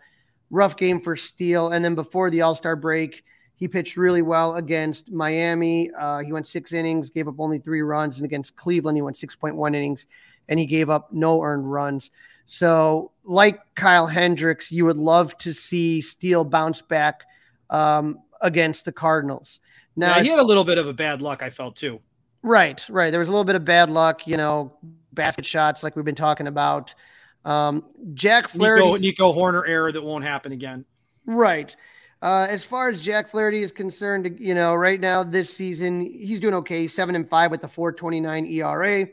rough 0.50 0.76
game 0.76 1.00
for 1.00 1.16
Steele. 1.16 1.70
And 1.70 1.84
then 1.84 1.96
before 1.96 2.30
the 2.30 2.42
All 2.42 2.56
Star 2.56 2.76
break, 2.76 3.24
he 3.60 3.68
pitched 3.68 3.98
really 3.98 4.22
well 4.22 4.56
against 4.56 5.12
Miami. 5.12 5.92
Uh, 5.92 6.20
he 6.20 6.32
went 6.32 6.48
six 6.48 6.72
innings, 6.72 7.10
gave 7.10 7.28
up 7.28 7.36
only 7.40 7.60
three 7.60 7.82
runs, 7.82 8.16
and 8.16 8.26
against 8.26 8.56
Cleveland, 8.56 8.98
he 8.98 9.02
went 9.02 9.18
6.1 9.18 9.76
innings 9.76 10.08
and 10.48 10.58
he 10.58 10.66
gave 10.66 10.90
up 10.90 11.12
no 11.12 11.44
earned 11.44 11.70
runs. 11.70 12.10
So, 12.46 13.12
like 13.26 13.60
Kyle 13.76 14.08
Hendricks, 14.08 14.72
you 14.72 14.86
would 14.86 14.98
love 14.98 15.38
to 15.40 15.54
see 15.54 16.02
Steele 16.02 16.46
bounce 16.46 16.82
back 16.82 17.24
um, 17.70 18.22
against 18.42 18.86
the 18.86 18.92
Cardinals. 18.94 19.60
Now, 19.96 20.16
yeah, 20.16 20.24
he 20.24 20.30
had 20.30 20.40
a 20.40 20.44
little 20.44 20.64
bit 20.64 20.78
of 20.78 20.88
a 20.88 20.94
bad 20.94 21.22
luck, 21.22 21.44
I 21.44 21.50
felt 21.50 21.76
too. 21.76 22.00
Right, 22.42 22.84
right. 22.90 23.12
There 23.12 23.20
was 23.20 23.28
a 23.28 23.32
little 23.32 23.46
bit 23.46 23.56
of 23.56 23.66
bad 23.66 23.90
luck, 23.90 24.26
you 24.26 24.38
know, 24.38 24.74
basket 25.12 25.46
shots 25.46 25.84
like 25.84 25.98
we've 25.98 26.06
been 26.06 26.16
talking 26.16 26.48
about. 26.48 26.96
Um, 27.44 27.84
Jack 28.14 28.48
Flaherty, 28.48 28.86
Nico, 28.86 28.98
Nico 28.98 29.34
Hoerner 29.34 29.68
error 29.68 29.92
that 29.92 30.02
won't 30.02 30.24
happen 30.24 30.54
again. 30.54 30.86
Right. 31.26 31.76
Uh, 32.22 32.48
as 32.50 32.64
far 32.64 32.90
as 32.90 33.00
Jack 33.00 33.30
Flaherty 33.30 33.62
is 33.62 33.72
concerned, 33.72 34.38
you 34.40 34.54
know, 34.54 34.76
right 34.76 35.00
now 35.00 35.24
this 35.24 35.54
season 35.54 36.02
he's 36.02 36.40
doing 36.40 36.54
okay, 36.56 36.88
seven 36.88 37.16
and 37.16 37.30
five 37.30 37.50
with 37.50 37.62
the 37.62 37.68
4.29 37.68 38.52
ERA. 38.52 39.08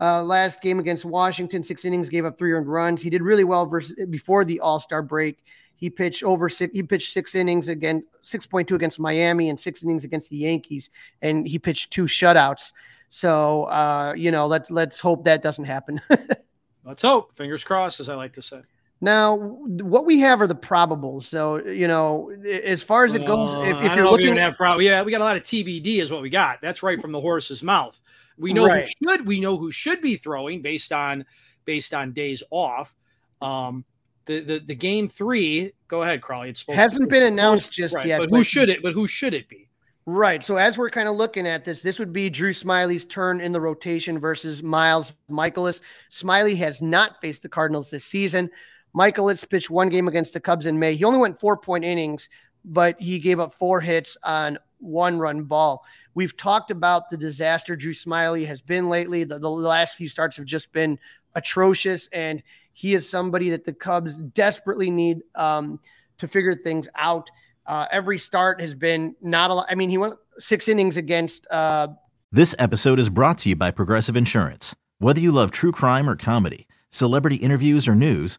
Uh, 0.00 0.22
last 0.22 0.62
game 0.62 0.78
against 0.78 1.04
Washington, 1.04 1.62
six 1.62 1.84
innings, 1.84 2.08
gave 2.08 2.24
up 2.24 2.38
three 2.38 2.52
earned 2.52 2.66
runs. 2.66 3.02
He 3.02 3.10
did 3.10 3.20
really 3.20 3.44
well 3.44 3.66
versus 3.66 3.94
before 4.06 4.46
the 4.46 4.58
All 4.60 4.80
Star 4.80 5.02
break. 5.02 5.44
He 5.76 5.90
pitched 5.90 6.22
over 6.22 6.48
six. 6.48 6.74
He 6.74 6.82
pitched 6.82 7.12
six 7.12 7.34
innings 7.34 7.68
again, 7.68 8.04
six 8.22 8.46
point 8.46 8.68
two 8.68 8.74
against 8.74 8.98
Miami, 8.98 9.50
and 9.50 9.60
six 9.60 9.82
innings 9.82 10.04
against 10.04 10.30
the 10.30 10.36
Yankees, 10.36 10.88
and 11.20 11.46
he 11.46 11.58
pitched 11.58 11.90
two 11.90 12.04
shutouts. 12.04 12.72
So, 13.10 13.64
uh, 13.64 14.14
you 14.16 14.30
know, 14.30 14.46
let's 14.46 14.70
let's 14.70 14.98
hope 14.98 15.24
that 15.24 15.42
doesn't 15.42 15.64
happen. 15.66 16.00
let's 16.84 17.02
hope. 17.02 17.34
Fingers 17.34 17.64
crossed, 17.64 18.00
as 18.00 18.08
I 18.08 18.14
like 18.14 18.32
to 18.34 18.42
say. 18.42 18.62
Now, 19.00 19.36
what 19.36 20.04
we 20.04 20.18
have 20.20 20.42
are 20.42 20.46
the 20.46 20.54
probables. 20.54 21.22
So, 21.24 21.64
you 21.64 21.88
know, 21.88 22.30
as 22.44 22.82
far 22.82 23.04
as 23.04 23.14
it 23.14 23.26
goes, 23.26 23.54
if, 23.66 23.82
if 23.82 23.96
you're 23.96 24.10
looking 24.10 24.38
at 24.38 24.56
prob- 24.56 24.82
yeah, 24.82 25.02
we 25.02 25.10
got 25.10 25.22
a 25.22 25.24
lot 25.24 25.36
of 25.36 25.42
TBD, 25.42 26.00
is 26.00 26.10
what 26.10 26.20
we 26.20 26.28
got. 26.28 26.60
That's 26.60 26.82
right 26.82 27.00
from 27.00 27.12
the 27.12 27.20
horse's 27.20 27.62
mouth. 27.62 27.98
We 28.36 28.52
know 28.52 28.66
right. 28.66 28.86
who 29.00 29.08
should 29.08 29.26
we 29.26 29.40
know 29.40 29.56
who 29.56 29.70
should 29.70 30.00
be 30.00 30.16
throwing 30.16 30.60
based 30.62 30.92
on 30.92 31.24
based 31.64 31.94
on 31.94 32.12
days 32.12 32.42
off. 32.50 32.94
Um, 33.40 33.84
the 34.26 34.40
the, 34.40 34.58
the 34.60 34.74
game 34.74 35.08
three. 35.08 35.72
Go 35.88 36.02
ahead, 36.02 36.20
Crawly. 36.20 36.50
It's 36.50 36.64
hasn't 36.68 37.08
been 37.08 37.26
announced 37.26 37.72
just 37.72 37.94
right, 37.94 38.06
yet. 38.06 38.18
But, 38.18 38.30
but 38.30 38.36
who 38.36 38.44
should 38.44 38.68
it? 38.68 38.82
But 38.82 38.92
who 38.92 39.06
should 39.06 39.34
it 39.34 39.48
be? 39.48 39.68
Right. 40.06 40.42
So 40.42 40.56
as 40.56 40.76
we're 40.78 40.90
kind 40.90 41.08
of 41.08 41.16
looking 41.16 41.46
at 41.46 41.64
this, 41.64 41.82
this 41.82 41.98
would 41.98 42.12
be 42.12 42.30
Drew 42.30 42.52
Smyly's 42.52 43.04
turn 43.06 43.40
in 43.40 43.52
the 43.52 43.60
rotation 43.60 44.18
versus 44.18 44.62
Miles 44.62 45.12
Mikolas. 45.30 45.82
Smyly 46.10 46.56
has 46.56 46.82
not 46.82 47.20
faced 47.20 47.42
the 47.42 47.48
Cardinals 47.48 47.90
this 47.90 48.04
season. 48.04 48.50
Mikolas 48.94 49.48
pitched 49.48 49.70
one 49.70 49.88
game 49.88 50.08
against 50.08 50.32
the 50.32 50.40
Cubs 50.40 50.66
in 50.66 50.78
May. 50.78 50.94
He 50.94 51.04
only 51.04 51.18
went 51.18 51.38
four 51.38 51.56
point 51.56 51.84
innings, 51.84 52.28
but 52.64 53.00
he 53.00 53.18
gave 53.18 53.40
up 53.40 53.54
four 53.54 53.80
hits 53.80 54.16
on 54.24 54.58
one 54.78 55.18
run 55.18 55.44
ball. 55.44 55.84
We've 56.14 56.36
talked 56.36 56.70
about 56.70 57.08
the 57.10 57.16
disaster 57.16 57.76
Drew 57.76 57.92
Smyly 57.92 58.46
has 58.46 58.60
been 58.60 58.88
lately. 58.88 59.24
The, 59.24 59.38
the 59.38 59.50
last 59.50 59.96
few 59.96 60.08
starts 60.08 60.36
have 60.36 60.46
just 60.46 60.72
been 60.72 60.98
atrocious, 61.34 62.08
and 62.12 62.42
he 62.72 62.94
is 62.94 63.08
somebody 63.08 63.50
that 63.50 63.64
the 63.64 63.72
Cubs 63.72 64.18
desperately 64.18 64.90
need 64.90 65.22
um, 65.34 65.78
to 66.18 66.26
figure 66.26 66.54
things 66.54 66.88
out. 66.96 67.30
Uh, 67.66 67.86
every 67.92 68.18
start 68.18 68.60
has 68.60 68.74
been 68.74 69.14
not 69.20 69.50
a 69.50 69.54
lot. 69.54 69.66
I 69.70 69.76
mean, 69.76 69.90
he 69.90 69.98
went 69.98 70.14
six 70.38 70.66
innings 70.66 70.96
against. 70.96 71.46
Uh, 71.50 71.88
this 72.32 72.54
episode 72.58 72.98
is 72.98 73.08
brought 73.08 73.38
to 73.38 73.48
you 73.48 73.56
by 73.56 73.70
Progressive 73.70 74.16
Insurance. 74.16 74.74
Whether 74.98 75.20
you 75.20 75.30
love 75.30 75.50
true 75.50 75.72
crime 75.72 76.08
or 76.08 76.16
comedy, 76.16 76.66
celebrity 76.90 77.36
interviews 77.36 77.86
or 77.86 77.94
news, 77.94 78.38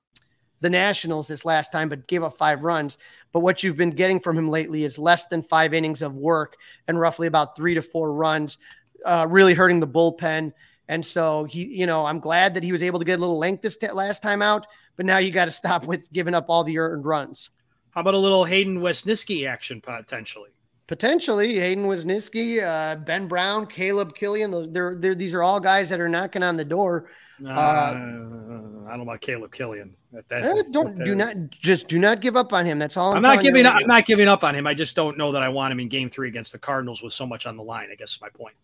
The 0.61 0.69
Nationals 0.69 1.27
this 1.27 1.43
last 1.43 1.71
time, 1.71 1.89
but 1.89 2.07
gave 2.07 2.23
up 2.23 2.37
five 2.37 2.61
runs. 2.61 2.97
But 3.31 3.41
what 3.41 3.63
you've 3.63 3.77
been 3.77 3.91
getting 3.91 4.19
from 4.19 4.37
him 4.37 4.49
lately 4.49 4.83
is 4.83 4.97
less 4.97 5.25
than 5.25 5.43
five 5.43 5.73
innings 5.73 6.01
of 6.01 6.15
work 6.15 6.55
and 6.87 6.99
roughly 6.99 7.27
about 7.27 7.55
three 7.55 7.73
to 7.73 7.81
four 7.81 8.13
runs, 8.13 8.57
uh, 9.05 9.25
really 9.29 9.53
hurting 9.53 9.79
the 9.79 9.87
bullpen. 9.87 10.53
And 10.87 11.05
so 11.05 11.45
he, 11.45 11.65
you 11.65 11.85
know, 11.85 12.05
I'm 12.05 12.19
glad 12.19 12.53
that 12.53 12.63
he 12.63 12.71
was 12.71 12.83
able 12.83 12.99
to 12.99 13.05
get 13.05 13.17
a 13.17 13.21
little 13.21 13.39
length 13.39 13.61
this 13.61 13.77
t- 13.77 13.89
last 13.91 14.21
time 14.21 14.41
out, 14.41 14.67
but 14.97 15.05
now 15.05 15.17
you 15.17 15.31
got 15.31 15.45
to 15.45 15.51
stop 15.51 15.85
with 15.85 16.11
giving 16.11 16.33
up 16.33 16.45
all 16.49 16.63
the 16.63 16.77
earned 16.77 17.05
runs. 17.05 17.49
How 17.91 18.01
about 18.01 18.13
a 18.13 18.17
little 18.17 18.43
Hayden 18.43 18.79
Wesneski 18.79 19.47
action 19.47 19.81
potentially? 19.81 20.51
Potentially, 20.91 21.57
Hayden 21.57 21.85
Wesneski, 21.85 22.61
uh, 22.61 22.97
Ben 22.97 23.25
Brown, 23.25 23.65
Caleb 23.65 24.13
Killian. 24.13 24.51
Those, 24.51 24.69
they're, 24.73 24.93
they're, 24.93 25.15
these 25.15 25.33
are 25.33 25.41
all 25.41 25.57
guys 25.57 25.87
that 25.87 26.01
are 26.01 26.09
knocking 26.09 26.43
on 26.43 26.57
the 26.57 26.65
door. 26.65 27.05
Uh, 27.41 27.47
uh, 27.47 27.53
I 27.53 27.93
don't 27.93 28.97
know 28.97 29.03
about 29.03 29.21
Caleb 29.21 29.53
Killian. 29.53 29.95
That, 30.11 30.27
that, 30.27 30.43
uh, 30.43 30.63
don't 30.69 31.01
do 31.01 31.15
not 31.15 31.37
just 31.49 31.87
do 31.87 31.97
not 31.97 32.19
give 32.19 32.35
up 32.35 32.51
on 32.51 32.65
him. 32.65 32.77
That's 32.77 32.97
all. 32.97 33.11
I'm, 33.11 33.15
I'm 33.15 33.21
not 33.21 33.41
giving 33.41 33.65
up. 33.65 33.75
I'm 33.75 33.87
not 33.87 34.05
giving 34.05 34.27
up 34.27 34.43
on 34.43 34.53
him. 34.53 34.67
I 34.67 34.73
just 34.73 34.93
don't 34.93 35.17
know 35.17 35.31
that 35.31 35.41
I 35.41 35.47
want 35.47 35.71
him 35.71 35.79
in 35.79 35.87
Game 35.87 36.09
Three 36.09 36.27
against 36.27 36.51
the 36.51 36.59
Cardinals 36.59 37.01
with 37.01 37.13
so 37.13 37.25
much 37.25 37.45
on 37.45 37.55
the 37.55 37.63
line. 37.63 37.87
I 37.89 37.95
guess 37.95 38.15
is 38.15 38.21
my 38.21 38.27
point. 38.27 38.55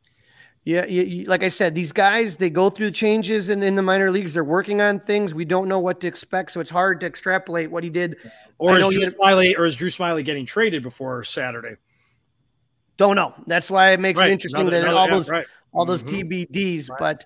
Yeah, 0.65 0.85
you, 0.85 1.03
you, 1.03 1.25
like 1.27 1.43
I 1.43 1.49
said, 1.49 1.75
these 1.75 1.93
guys 1.93 2.35
they 2.35 2.49
go 2.49 2.69
through 2.69 2.91
changes 2.91 3.49
in, 3.49 3.63
in 3.63 3.75
the 3.75 3.81
minor 3.81 4.11
leagues. 4.11 4.33
They're 4.33 4.43
working 4.43 4.81
on 4.81 4.99
things. 4.99 5.33
We 5.33 5.45
don't 5.45 5.69
know 5.69 5.79
what 5.79 6.01
to 6.01 6.07
expect, 6.07 6.51
so 6.51 6.59
it's 6.59 6.69
hard 6.69 6.99
to 6.99 7.05
extrapolate 7.05 7.71
what 7.71 7.85
he 7.85 7.89
did. 7.89 8.17
Or 8.57 8.77
is 8.77 8.85
Drew 8.89 9.05
had, 9.05 9.15
Smyly, 9.15 9.57
or 9.57 9.65
is 9.65 9.77
Drew 9.77 9.89
Smyly 9.89 10.25
getting 10.25 10.45
traded 10.45 10.83
before 10.83 11.23
Saturday? 11.23 11.77
Don't 12.97 13.15
know. 13.15 13.33
That's 13.45 13.69
why 13.69 13.91
it 13.91 13.99
makes 13.99 14.19
right. 14.19 14.29
it 14.29 14.33
interesting 14.33 14.69
that 14.69 14.87
all 14.87 15.07
yeah, 15.07 15.13
those 15.13 15.29
right. 15.29 15.45
all 15.71 15.85
those 15.85 16.03
mm-hmm. 16.03 16.29
TBDs. 16.29 16.89
Right. 16.89 16.99
But 16.99 17.25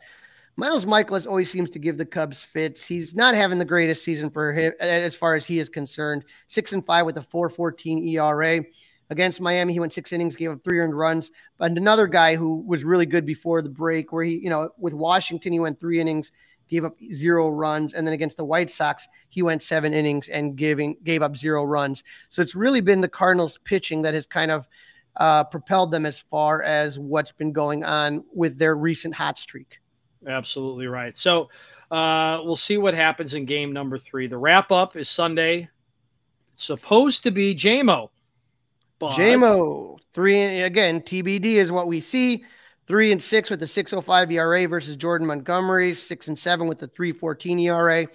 Miles 0.58 0.86
Mikolas 0.86 1.26
always 1.26 1.50
seems 1.50 1.70
to 1.72 1.80
give 1.80 1.98
the 1.98 2.06
Cubs 2.06 2.44
fits. 2.44 2.86
He's 2.86 3.16
not 3.16 3.36
having 3.36 3.58
the 3.58 3.66
greatest 3.66 4.04
season 4.04 4.30
for 4.30 4.54
him 4.54 4.74
as 4.80 5.16
far 5.16 5.36
as 5.36 5.46
he 5.46 5.60
is 5.60 5.70
concerned. 5.70 6.26
Six 6.48 6.74
and 6.74 6.86
five 6.86 7.06
with 7.06 7.18
a 7.18 7.22
4.14 7.22 8.10
ERA. 8.10 8.64
Against 9.10 9.42
Miami, 9.42 9.74
he 9.74 9.80
went 9.80 9.92
six 9.92 10.14
innings, 10.14 10.38
gave 10.38 10.52
up 10.52 10.64
three 10.64 10.80
earned 10.80 10.98
runs. 10.98 11.32
But 11.58 11.72
another 11.72 12.08
guy 12.08 12.36
who 12.36 12.62
was 12.62 12.86
really 12.86 13.06
good 13.06 13.26
before 13.26 13.62
the 13.62 13.70
break, 13.70 14.14
where 14.14 14.24
he, 14.24 14.38
you 14.38 14.50
know, 14.50 14.70
with 14.78 14.94
Washington, 14.94 15.52
he 15.52 15.60
went 15.60 15.80
three 15.82 16.00
innings, 16.00 16.32
gave 16.70 16.86
up 16.86 16.96
zero 17.12 17.50
runs, 17.50 17.94
and 17.94 18.08
then 18.08 18.14
against 18.14 18.38
the 18.38 18.46
White 18.46 18.72
Sox, 18.72 19.06
he 19.28 19.42
went 19.42 19.62
seven 19.64 19.94
innings 19.94 20.30
and 20.30 20.56
giving 20.56 20.96
gave 21.04 21.22
up 21.22 21.36
zero 21.36 21.66
runs. 21.66 22.06
So 22.30 22.42
it's 22.42 22.56
really 22.56 22.80
been 22.80 23.02
the 23.02 23.10
Cardinals 23.10 23.58
pitching 23.66 24.02
that 24.04 24.14
has 24.14 24.26
kind 24.26 24.50
of 24.50 24.66
uh, 25.18 25.44
propelled 25.44 25.92
them 25.92 26.06
as 26.06 26.20
far 26.20 26.64
as 26.64 26.98
what's 26.98 27.32
been 27.32 27.52
going 27.52 27.84
on 27.84 28.24
with 28.34 28.58
their 28.58 28.76
recent 28.76 29.14
hot 29.14 29.38
streak. 29.38 29.80
Absolutely 30.28 30.88
right. 30.88 31.18
So 31.18 31.50
uh, 31.90 32.42
we'll 32.44 32.56
see 32.56 32.78
what 32.78 32.94
happens 32.94 33.34
in 33.34 33.46
game 33.46 33.74
number 33.74 33.98
three. 33.98 34.28
The 34.28 34.38
wrap 34.38 34.72
up 34.72 34.96
is 34.96 35.10
Sunday. 35.10 35.70
It's 36.54 36.66
supposed 36.66 37.24
to 37.24 37.32
be 37.32 37.56
JMO 37.56 38.10
but... 39.02 39.14
JMO 39.14 39.98
three 40.14 40.62
again. 40.62 41.02
TBD 41.02 41.56
is 41.56 41.72
what 41.72 41.88
we 41.88 42.00
see. 42.00 42.46
Three 42.88 43.12
and 43.12 43.22
six 43.22 43.50
with 43.50 43.60
the 43.60 43.68
605 43.68 44.32
ERA 44.32 44.68
versus 44.68 44.96
Jordan 44.96 45.28
Montgomery. 45.28 45.96
Six 45.96 46.28
and 46.28 46.38
seven 46.38 46.68
with 46.68 46.80
the 46.80 46.88
314 46.88 47.60
ERA. 47.60 48.08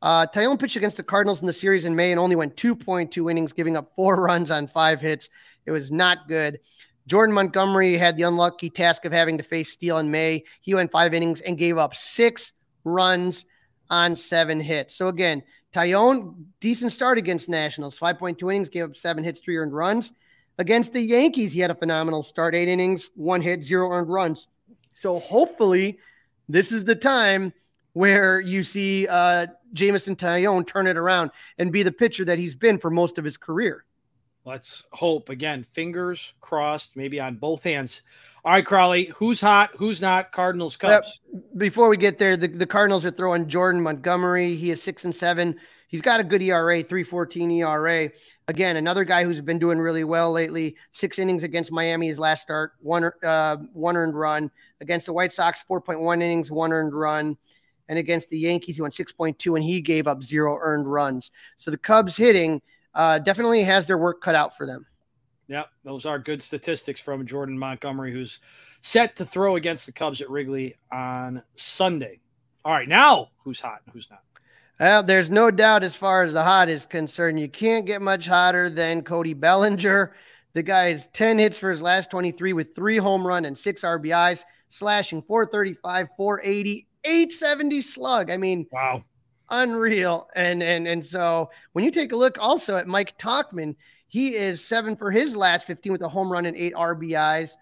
Uh, 0.00 0.26
Taillon 0.26 0.58
pitched 0.58 0.76
against 0.76 0.96
the 0.96 1.02
Cardinals 1.02 1.40
in 1.40 1.46
the 1.46 1.52
series 1.52 1.84
in 1.84 1.94
May 1.94 2.10
and 2.10 2.18
only 2.18 2.36
went 2.36 2.56
2.2 2.56 3.30
innings, 3.30 3.52
giving 3.52 3.76
up 3.76 3.92
four 3.94 4.16
runs 4.22 4.50
on 4.50 4.66
five 4.66 5.00
hits. 5.00 5.28
It 5.66 5.70
was 5.70 5.90
not 5.90 6.28
good. 6.28 6.60
Jordan 7.06 7.34
Montgomery 7.34 7.96
had 7.96 8.16
the 8.16 8.22
unlucky 8.22 8.70
task 8.70 9.04
of 9.04 9.12
having 9.12 9.36
to 9.38 9.44
face 9.44 9.70
Steele 9.70 9.98
in 9.98 10.10
May. 10.10 10.44
He 10.60 10.74
went 10.74 10.90
five 10.90 11.12
innings 11.12 11.40
and 11.40 11.58
gave 11.58 11.76
up 11.76 11.94
six 11.94 12.52
runs 12.84 13.44
on 13.90 14.16
seven 14.16 14.60
hits. 14.60 14.94
So 14.94 15.08
again, 15.08 15.42
Taillon, 15.72 16.44
decent 16.60 16.92
start 16.92 17.18
against 17.18 17.48
Nationals, 17.48 17.98
5.2 17.98 18.40
innings, 18.42 18.68
gave 18.68 18.84
up 18.84 18.96
seven 18.96 19.24
hits, 19.24 19.40
three 19.40 19.56
earned 19.56 19.74
runs. 19.74 20.12
Against 20.58 20.92
the 20.92 21.00
Yankees, 21.00 21.52
he 21.52 21.60
had 21.60 21.70
a 21.70 21.74
phenomenal 21.74 22.22
start, 22.22 22.54
eight 22.54 22.68
innings, 22.68 23.10
one 23.16 23.42
hit, 23.42 23.64
zero 23.64 23.90
earned 23.90 24.08
runs. 24.08 24.46
So 24.94 25.18
hopefully, 25.18 25.98
this 26.48 26.70
is 26.70 26.84
the 26.84 26.94
time 26.94 27.52
where 27.92 28.40
you 28.40 28.62
see 28.62 29.08
uh, 29.08 29.48
Jameson 29.72 30.14
Taillon 30.14 30.66
turn 30.66 30.86
it 30.86 30.96
around 30.96 31.32
and 31.58 31.72
be 31.72 31.82
the 31.82 31.92
pitcher 31.92 32.24
that 32.24 32.38
he's 32.38 32.54
been 32.54 32.78
for 32.78 32.90
most 32.90 33.18
of 33.18 33.24
his 33.24 33.36
career. 33.36 33.84
Let's 34.46 34.84
hope 34.92 35.30
again, 35.30 35.64
fingers 35.64 36.34
crossed, 36.42 36.96
maybe 36.96 37.18
on 37.18 37.36
both 37.36 37.62
hands. 37.62 38.02
All 38.44 38.52
right, 38.52 38.64
Crawly, 38.64 39.06
who's 39.06 39.40
hot? 39.40 39.70
Who's 39.76 40.02
not? 40.02 40.32
Cardinals, 40.32 40.76
Cubs. 40.76 41.20
before 41.56 41.88
we 41.88 41.96
get 41.96 42.18
there, 42.18 42.36
the, 42.36 42.48
the 42.48 42.66
Cardinals 42.66 43.06
are 43.06 43.10
throwing 43.10 43.48
Jordan 43.48 43.80
Montgomery. 43.80 44.54
He 44.54 44.70
is 44.70 44.82
six 44.82 45.06
and 45.06 45.14
seven. 45.14 45.58
He's 45.88 46.02
got 46.02 46.20
a 46.20 46.24
good 46.24 46.42
ERA, 46.42 46.82
314 46.82 47.50
ERA. 47.52 48.10
Again, 48.48 48.76
another 48.76 49.04
guy 49.04 49.24
who's 49.24 49.40
been 49.40 49.58
doing 49.58 49.78
really 49.78 50.04
well 50.04 50.30
lately. 50.30 50.76
Six 50.92 51.18
innings 51.18 51.42
against 51.42 51.72
Miami 51.72 52.08
his 52.08 52.18
last 52.18 52.42
start, 52.42 52.72
one 52.80 53.10
uh, 53.22 53.56
one 53.72 53.96
earned 53.96 54.14
run. 54.14 54.50
Against 54.82 55.06
the 55.06 55.14
White 55.14 55.32
Sox, 55.32 55.64
4.1 55.70 56.16
innings, 56.16 56.50
one 56.50 56.70
earned 56.70 56.92
run. 56.92 57.38
And 57.88 57.98
against 57.98 58.28
the 58.28 58.38
Yankees, 58.38 58.76
he 58.76 58.82
went 58.82 58.94
6.2 58.94 59.54
and 59.54 59.64
he 59.64 59.80
gave 59.80 60.06
up 60.06 60.22
zero 60.22 60.58
earned 60.60 60.90
runs. 60.90 61.30
So 61.56 61.70
the 61.70 61.78
Cubs 61.78 62.16
hitting 62.16 62.60
uh, 62.94 63.18
definitely 63.18 63.62
has 63.62 63.86
their 63.86 63.98
work 63.98 64.20
cut 64.20 64.34
out 64.34 64.56
for 64.56 64.66
them. 64.66 64.86
Yeah, 65.46 65.64
those 65.84 66.06
are 66.06 66.18
good 66.18 66.42
statistics 66.42 67.00
from 67.00 67.26
Jordan 67.26 67.58
Montgomery, 67.58 68.12
who's 68.12 68.40
set 68.80 69.16
to 69.16 69.24
throw 69.24 69.56
against 69.56 69.86
the 69.86 69.92
Cubs 69.92 70.20
at 70.20 70.30
Wrigley 70.30 70.76
on 70.90 71.42
Sunday. 71.56 72.20
All 72.64 72.72
right, 72.72 72.88
now 72.88 73.30
who's 73.42 73.60
hot 73.60 73.80
and 73.84 73.92
who's 73.92 74.10
not? 74.10 74.22
Well, 74.80 75.02
there's 75.02 75.30
no 75.30 75.50
doubt 75.50 75.84
as 75.84 75.94
far 75.94 76.24
as 76.24 76.32
the 76.32 76.42
hot 76.42 76.68
is 76.68 76.86
concerned. 76.86 77.38
You 77.38 77.48
can't 77.48 77.86
get 77.86 78.02
much 78.02 78.26
hotter 78.26 78.70
than 78.70 79.02
Cody 79.02 79.34
Bellinger. 79.34 80.14
The 80.54 80.62
guy 80.62 80.88
is 80.88 81.08
10 81.08 81.38
hits 81.38 81.58
for 81.58 81.70
his 81.70 81.82
last 81.82 82.10
23 82.10 82.52
with 82.54 82.74
three 82.74 82.96
home 82.96 83.26
run 83.26 83.44
and 83.44 83.56
six 83.56 83.82
RBIs, 83.82 84.44
slashing 84.70 85.22
435, 85.22 86.08
480, 86.16 86.88
870 87.04 87.82
slug. 87.82 88.30
I 88.30 88.36
mean, 88.36 88.66
wow, 88.72 89.04
unreal. 89.62 90.28
And 90.34 90.62
and 90.62 90.86
and 90.86 91.04
so 91.04 91.50
when 91.72 91.84
you 91.84 91.90
take 91.90 92.12
a 92.12 92.16
look 92.16 92.38
also 92.38 92.76
at 92.76 92.86
Mike 92.86 93.16
Tauchman, 93.18 93.74
he 94.08 94.34
is 94.34 94.64
seven 94.64 94.96
for 94.96 95.10
his 95.10 95.36
last 95.36 95.66
15 95.66 95.92
with 95.92 96.02
a 96.02 96.08
home 96.08 96.30
run 96.30 96.46
and 96.46 96.56
eight 96.56 96.74
RBIs, 96.74 97.56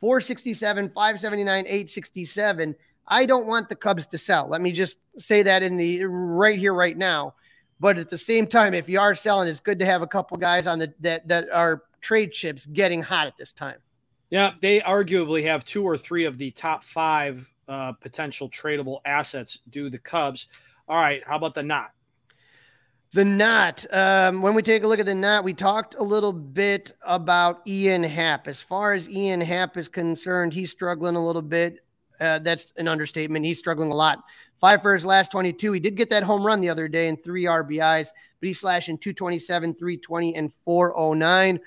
467, 0.00 0.90
579, 0.90 1.64
867. 1.66 2.74
I 3.06 3.26
don't 3.26 3.46
want 3.46 3.68
the 3.68 3.76
Cubs 3.76 4.06
to 4.06 4.18
sell. 4.18 4.48
Let 4.48 4.60
me 4.60 4.72
just 4.72 4.98
say 5.18 5.42
that 5.42 5.62
in 5.62 5.76
the 5.76 6.04
right 6.04 6.58
here, 6.58 6.74
right 6.74 6.96
now. 6.96 7.34
But 7.80 7.98
at 7.98 8.08
the 8.08 8.18
same 8.18 8.46
time, 8.46 8.72
if 8.72 8.88
you 8.88 8.98
are 9.00 9.14
selling, 9.14 9.48
it's 9.48 9.60
good 9.60 9.78
to 9.78 9.86
have 9.86 10.02
a 10.02 10.06
couple 10.06 10.36
guys 10.36 10.66
on 10.66 10.78
the 10.78 10.92
that 11.00 11.26
that 11.28 11.50
are 11.50 11.82
trade 12.00 12.32
chips 12.32 12.66
getting 12.66 13.02
hot 13.02 13.26
at 13.26 13.36
this 13.36 13.52
time. 13.52 13.76
Yeah, 14.30 14.52
they 14.60 14.80
arguably 14.80 15.44
have 15.44 15.64
two 15.64 15.84
or 15.84 15.96
three 15.96 16.24
of 16.24 16.38
the 16.38 16.50
top 16.50 16.82
five 16.82 17.48
uh, 17.68 17.92
potential 17.92 18.48
tradable 18.48 19.00
assets. 19.04 19.58
Do 19.70 19.90
the 19.90 19.98
Cubs? 19.98 20.48
All 20.86 20.96
right, 20.96 21.22
how 21.26 21.36
about 21.36 21.54
the 21.54 21.62
knot? 21.62 21.92
The 23.14 23.24
knot. 23.24 23.86
Um, 23.90 24.42
when 24.42 24.54
we 24.54 24.62
take 24.62 24.82
a 24.82 24.88
look 24.88 24.98
at 24.98 25.06
the 25.06 25.14
knot, 25.14 25.44
we 25.44 25.54
talked 25.54 25.94
a 25.94 26.02
little 26.02 26.32
bit 26.32 26.92
about 27.02 27.62
Ian 27.66 28.02
Happ. 28.02 28.48
As 28.48 28.60
far 28.60 28.92
as 28.92 29.08
Ian 29.08 29.40
Happ 29.40 29.76
is 29.76 29.88
concerned, 29.88 30.52
he's 30.52 30.70
struggling 30.70 31.16
a 31.16 31.24
little 31.24 31.40
bit. 31.40 31.84
Uh, 32.20 32.40
that's 32.40 32.72
an 32.76 32.88
understatement. 32.88 33.46
He's 33.46 33.58
struggling 33.58 33.90
a 33.90 33.94
lot. 33.94 34.18
Five 34.60 34.82
for 34.82 34.92
his 34.92 35.06
last 35.06 35.30
22. 35.32 35.72
He 35.72 35.80
did 35.80 35.96
get 35.96 36.10
that 36.10 36.22
home 36.22 36.44
run 36.44 36.60
the 36.60 36.68
other 36.68 36.88
day 36.88 37.08
and 37.08 37.22
three 37.22 37.44
RBIs, 37.44 38.08
but 38.40 38.46
he's 38.46 38.60
slashing 38.60 38.98
227, 38.98 39.74
320, 39.74 40.34
and 40.34 40.52
409. 40.64 41.60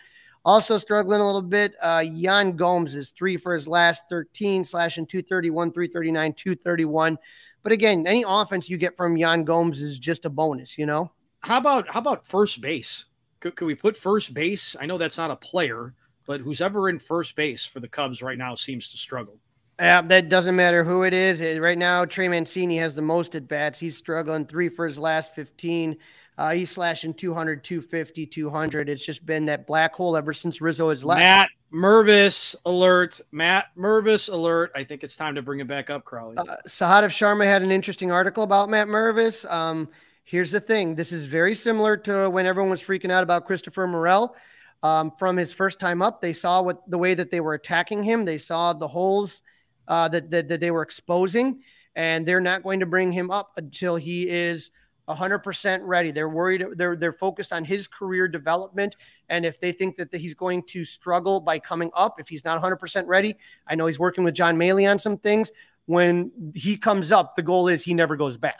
Also 0.46 0.78
struggling 0.78 1.22
a 1.22 1.26
little 1.26 1.42
bit. 1.42 1.74
Uh, 1.82 2.04
Yan 2.06 2.56
Gomes 2.56 2.94
is 2.94 3.12
three 3.12 3.36
for 3.36 3.54
his 3.54 3.68
last 3.68 4.04
13, 4.10 4.64
slashing 4.64 5.06
231, 5.06 5.72
339, 5.72 6.34
231. 6.34 7.18
But 7.64 7.72
again, 7.72 8.08
any 8.08 8.24
offense 8.28 8.70
you 8.70 8.78
get 8.78 8.96
from 8.96 9.18
Yan 9.18 9.44
Gomes 9.44 9.82
is 9.82 10.00
just 10.00 10.26
a 10.26 10.30
bonus, 10.30 10.78
you 10.78 10.86
know? 10.86 11.12
how 11.42 11.58
about 11.58 11.90
how 11.90 12.00
about 12.00 12.26
first 12.26 12.62
base? 12.62 13.06
Could, 13.40 13.56
could 13.56 13.66
we 13.66 13.76
put 13.76 13.96
first 13.96 14.34
base? 14.34 14.76
I 14.80 14.86
know 14.86 14.98
that's 14.98 15.18
not 15.18 15.32
a 15.32 15.36
player, 15.36 15.94
but 16.26 16.42
who's 16.42 16.62
ever 16.62 16.90
in 16.90 17.00
first 17.00 17.36
base 17.36 17.66
for 17.66 17.80
the 17.80 17.88
Cubs 17.88 18.22
right 18.22 18.38
now 18.38 18.56
seems 18.56 18.90
to 18.90 18.98
struggle. 18.98 19.40
Yeah, 19.80 20.02
that 20.02 20.30
doesn't 20.30 20.56
matter 20.56 20.84
who 20.84 21.04
it 21.04 21.14
is. 21.14 21.60
Right 21.60 21.78
now, 21.78 22.04
Trey 22.04 22.28
Mancini 22.28 22.78
has 22.78 22.96
the 22.96 23.04
most 23.04 23.36
at 23.36 23.48
bats. 23.48 23.78
He's 23.78 23.96
struggling 23.96 24.46
three 24.48 24.70
for 24.70 24.88
his 24.88 24.98
last 24.98 25.36
15. 25.36 25.96
Uh, 26.40 26.52
he's 26.52 26.72
slashing 26.72 27.14
200, 27.14 27.64
250, 27.64 28.26
200. 28.26 28.90
It's 28.90 29.06
just 29.06 29.24
been 29.24 29.46
that 29.46 29.68
black 29.68 29.94
hole 29.94 30.18
ever 30.18 30.34
since 30.34 30.62
Rizzo 30.62 30.90
has 30.90 31.06
left. 31.06 31.20
Matt 31.20 31.50
Mervis 31.74 32.56
alert. 32.66 33.20
Matt 33.32 33.68
Mervis 33.78 34.32
alert. 34.32 34.72
I 34.76 34.84
think 34.84 35.04
it's 35.04 35.16
time 35.16 35.36
to 35.36 35.42
bring 35.42 35.60
it 35.60 35.68
back 35.68 35.90
up, 35.90 36.06
Crawly. 36.06 36.38
Uh, 36.38 36.44
Sahadev 36.68 37.10
Sharma 37.10 37.46
had 37.46 37.62
an 37.62 37.72
interesting 37.72 38.12
article 38.12 38.44
about 38.44 38.70
Matt 38.70 38.88
Mervis. 38.88 39.50
Um, 39.52 39.90
here's 40.24 40.52
the 40.52 40.60
thing 40.60 40.96
this 40.96 41.12
is 41.12 41.26
very 41.26 41.56
similar 41.56 41.98
to 41.98 42.30
when 42.30 42.46
everyone 42.46 42.70
was 42.70 42.82
freaking 42.82 43.12
out 43.12 43.24
about 43.24 43.46
Christopher 43.46 43.88
Morel. 43.88 44.36
Um, 44.84 45.12
from 45.18 45.36
his 45.36 45.52
first 45.52 45.80
time 45.80 46.02
up, 46.02 46.22
they 46.22 46.34
saw 46.34 46.62
what 46.62 46.90
the 46.90 46.98
way 46.98 47.14
that 47.16 47.32
they 47.32 47.40
were 47.40 47.56
attacking 47.56 48.04
him. 48.04 48.26
They 48.26 48.38
saw 48.38 48.74
the 48.74 48.88
holes 48.88 49.42
uh, 49.88 50.08
that, 50.10 50.30
that, 50.32 50.48
that 50.50 50.62
they 50.62 50.72
were 50.72 50.84
exposing, 50.84 51.62
and 51.96 52.26
they're 52.26 52.40
not 52.40 52.64
going 52.64 52.80
to 52.80 52.86
bring 52.86 53.12
him 53.12 53.32
up 53.32 53.54
until 53.58 53.96
he 53.96 54.30
is 54.30 54.72
100% 55.08 55.80
ready. 55.84 56.12
They're 56.12 56.30
worried. 56.30 56.66
They're 56.74 56.96
they're 56.96 57.14
focused 57.14 57.54
on 57.54 57.64
his 57.64 57.88
career 57.88 58.28
development, 58.28 58.96
and 59.30 59.46
if 59.46 59.60
they 59.60 59.72
think 59.72 59.96
that 59.98 60.14
he's 60.14 60.34
going 60.34 60.64
to 60.64 60.84
struggle 60.84 61.40
by 61.40 61.60
coming 61.60 61.92
up, 61.94 62.20
if 62.20 62.28
he's 62.28 62.44
not 62.44 62.62
100% 62.62 63.08
ready, 63.08 63.36
I 63.68 63.76
know 63.76 63.86
he's 63.88 64.00
working 64.00 64.24
with 64.24 64.34
John 64.34 64.58
Mallee 64.58 64.86
on 64.86 65.00
some 65.00 65.18
things. 65.18 65.52
When 65.86 66.32
he 66.54 66.76
comes 66.76 67.12
up, 67.12 67.36
the 67.36 67.42
goal 67.42 67.70
is 67.70 67.82
he 67.84 67.94
never 67.94 68.18
goes 68.18 68.36
back. 68.36 68.60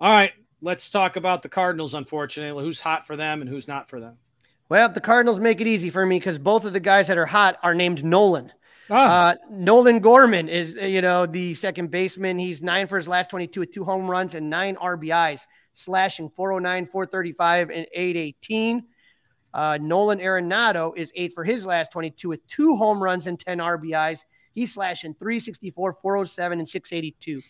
All 0.00 0.12
right, 0.12 0.32
let's 0.60 0.90
talk 0.90 1.16
about 1.16 1.42
the 1.42 1.48
Cardinals. 1.48 1.94
Unfortunately, 1.94 2.64
who's 2.64 2.80
hot 2.80 3.06
for 3.06 3.16
them 3.16 3.40
and 3.40 3.48
who's 3.48 3.68
not 3.68 3.88
for 3.88 4.00
them? 4.00 4.16
Well, 4.68 4.88
the 4.88 5.00
Cardinals 5.00 5.38
make 5.38 5.60
it 5.60 5.68
easy 5.68 5.90
for 5.90 6.04
me 6.04 6.18
because 6.18 6.38
both 6.38 6.64
of 6.64 6.72
the 6.72 6.80
guys 6.80 7.06
that 7.06 7.18
are 7.18 7.26
hot 7.26 7.58
are 7.62 7.74
named 7.74 8.04
Nolan. 8.04 8.52
Ah. 8.90 9.30
Uh, 9.30 9.34
Nolan 9.50 10.00
Gorman 10.00 10.48
is, 10.48 10.74
you 10.74 11.02
know, 11.02 11.26
the 11.26 11.54
second 11.54 11.90
baseman. 11.90 12.38
He's 12.38 12.62
nine 12.62 12.86
for 12.86 12.96
his 12.96 13.08
last 13.08 13.30
22 13.30 13.60
with 13.60 13.72
two 13.72 13.84
home 13.84 14.10
runs 14.10 14.34
and 14.34 14.48
nine 14.48 14.76
RBIs, 14.76 15.42
slashing 15.74 16.30
409, 16.30 16.86
435, 16.86 17.70
and 17.70 17.86
818. 17.92 18.84
Uh, 19.52 19.78
Nolan 19.80 20.18
Arenado 20.18 20.92
is 20.96 21.10
eight 21.14 21.32
for 21.32 21.42
his 21.42 21.64
last 21.64 21.90
22 21.92 22.28
with 22.28 22.46
two 22.46 22.76
home 22.76 23.02
runs 23.02 23.26
and 23.26 23.40
10 23.40 23.58
RBIs. 23.58 24.20
He's 24.54 24.72
slashing 24.72 25.14
364, 25.14 25.94
407, 25.94 26.58
and 26.58 26.68
682. 26.68 27.40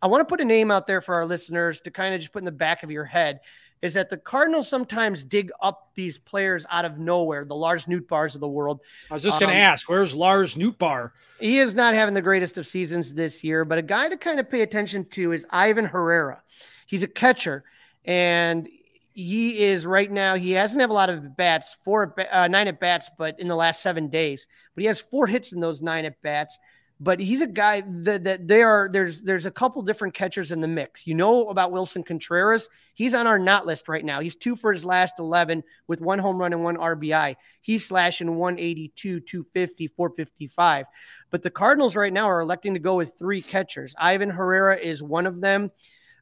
I 0.00 0.06
want 0.06 0.20
to 0.20 0.24
put 0.24 0.40
a 0.40 0.44
name 0.44 0.70
out 0.70 0.86
there 0.86 1.00
for 1.00 1.14
our 1.14 1.26
listeners 1.26 1.80
to 1.82 1.90
kind 1.90 2.14
of 2.14 2.20
just 2.20 2.32
put 2.32 2.40
in 2.40 2.44
the 2.44 2.52
back 2.52 2.82
of 2.82 2.90
your 2.90 3.04
head 3.04 3.40
is 3.82 3.94
that 3.94 4.10
the 4.10 4.16
Cardinals 4.16 4.68
sometimes 4.68 5.22
dig 5.22 5.50
up 5.62 5.90
these 5.94 6.18
players 6.18 6.66
out 6.70 6.84
of 6.84 6.98
nowhere, 6.98 7.44
the 7.44 7.54
Lars 7.54 7.86
Nootbaars 7.86 8.34
of 8.34 8.40
the 8.40 8.48
world. 8.48 8.80
I 9.10 9.14
was 9.14 9.22
just 9.22 9.38
going 9.38 9.50
to 9.50 9.56
um, 9.56 9.62
ask, 9.62 9.88
where's 9.88 10.14
Lars 10.14 10.54
Nootbaar? 10.54 11.12
He 11.40 11.58
is 11.58 11.74
not 11.74 11.94
having 11.94 12.14
the 12.14 12.22
greatest 12.22 12.58
of 12.58 12.66
seasons 12.66 13.14
this 13.14 13.44
year, 13.44 13.64
but 13.64 13.78
a 13.78 13.82
guy 13.82 14.08
to 14.08 14.16
kind 14.16 14.40
of 14.40 14.50
pay 14.50 14.62
attention 14.62 15.04
to 15.10 15.32
is 15.32 15.46
Ivan 15.50 15.84
Herrera. 15.84 16.42
He's 16.86 17.02
a 17.02 17.08
catcher, 17.08 17.64
and 18.04 18.68
he 19.12 19.62
is 19.62 19.86
right 19.86 20.10
now. 20.10 20.34
He 20.34 20.52
hasn't 20.52 20.80
have 20.80 20.90
a 20.90 20.94
lot 20.94 21.10
of 21.10 21.36
bats, 21.36 21.76
four 21.84 22.14
uh, 22.32 22.48
nine 22.48 22.68
at 22.68 22.80
bats, 22.80 23.08
but 23.18 23.38
in 23.38 23.48
the 23.48 23.56
last 23.56 23.82
seven 23.82 24.08
days, 24.08 24.48
but 24.74 24.82
he 24.82 24.86
has 24.86 24.98
four 24.98 25.26
hits 25.26 25.52
in 25.52 25.60
those 25.60 25.82
nine 25.82 26.04
at 26.04 26.20
bats 26.22 26.58
but 27.00 27.20
he's 27.20 27.40
a 27.40 27.46
guy 27.46 27.82
that, 27.86 28.24
that 28.24 28.48
they 28.48 28.62
are 28.62 28.88
there's 28.92 29.22
there's 29.22 29.46
a 29.46 29.50
couple 29.50 29.82
different 29.82 30.14
catchers 30.14 30.50
in 30.50 30.60
the 30.60 30.68
mix. 30.68 31.06
You 31.06 31.14
know 31.14 31.48
about 31.48 31.70
Willson 31.70 32.04
Contreras. 32.04 32.68
He's 32.94 33.14
on 33.14 33.28
our 33.28 33.38
not 33.38 33.66
list 33.66 33.88
right 33.88 34.04
now. 34.04 34.20
He's 34.20 34.34
two 34.34 34.56
for 34.56 34.72
his 34.72 34.84
last 34.84 35.14
11 35.20 35.62
with 35.86 36.00
one 36.00 36.18
home 36.18 36.38
run 36.38 36.52
and 36.52 36.64
one 36.64 36.76
RBI. 36.76 37.36
He's 37.60 37.86
slashing 37.86 38.34
182, 38.34 39.20
250, 39.20 39.86
455. 39.88 40.86
But 41.30 41.42
the 41.42 41.50
Cardinals 41.50 41.94
right 41.94 42.12
now 42.12 42.28
are 42.28 42.40
electing 42.40 42.74
to 42.74 42.80
go 42.80 42.96
with 42.96 43.12
three 43.16 43.42
catchers. 43.42 43.94
Ivan 43.98 44.30
Herrera 44.30 44.76
is 44.76 45.00
one 45.02 45.26
of 45.26 45.40
them. 45.40 45.70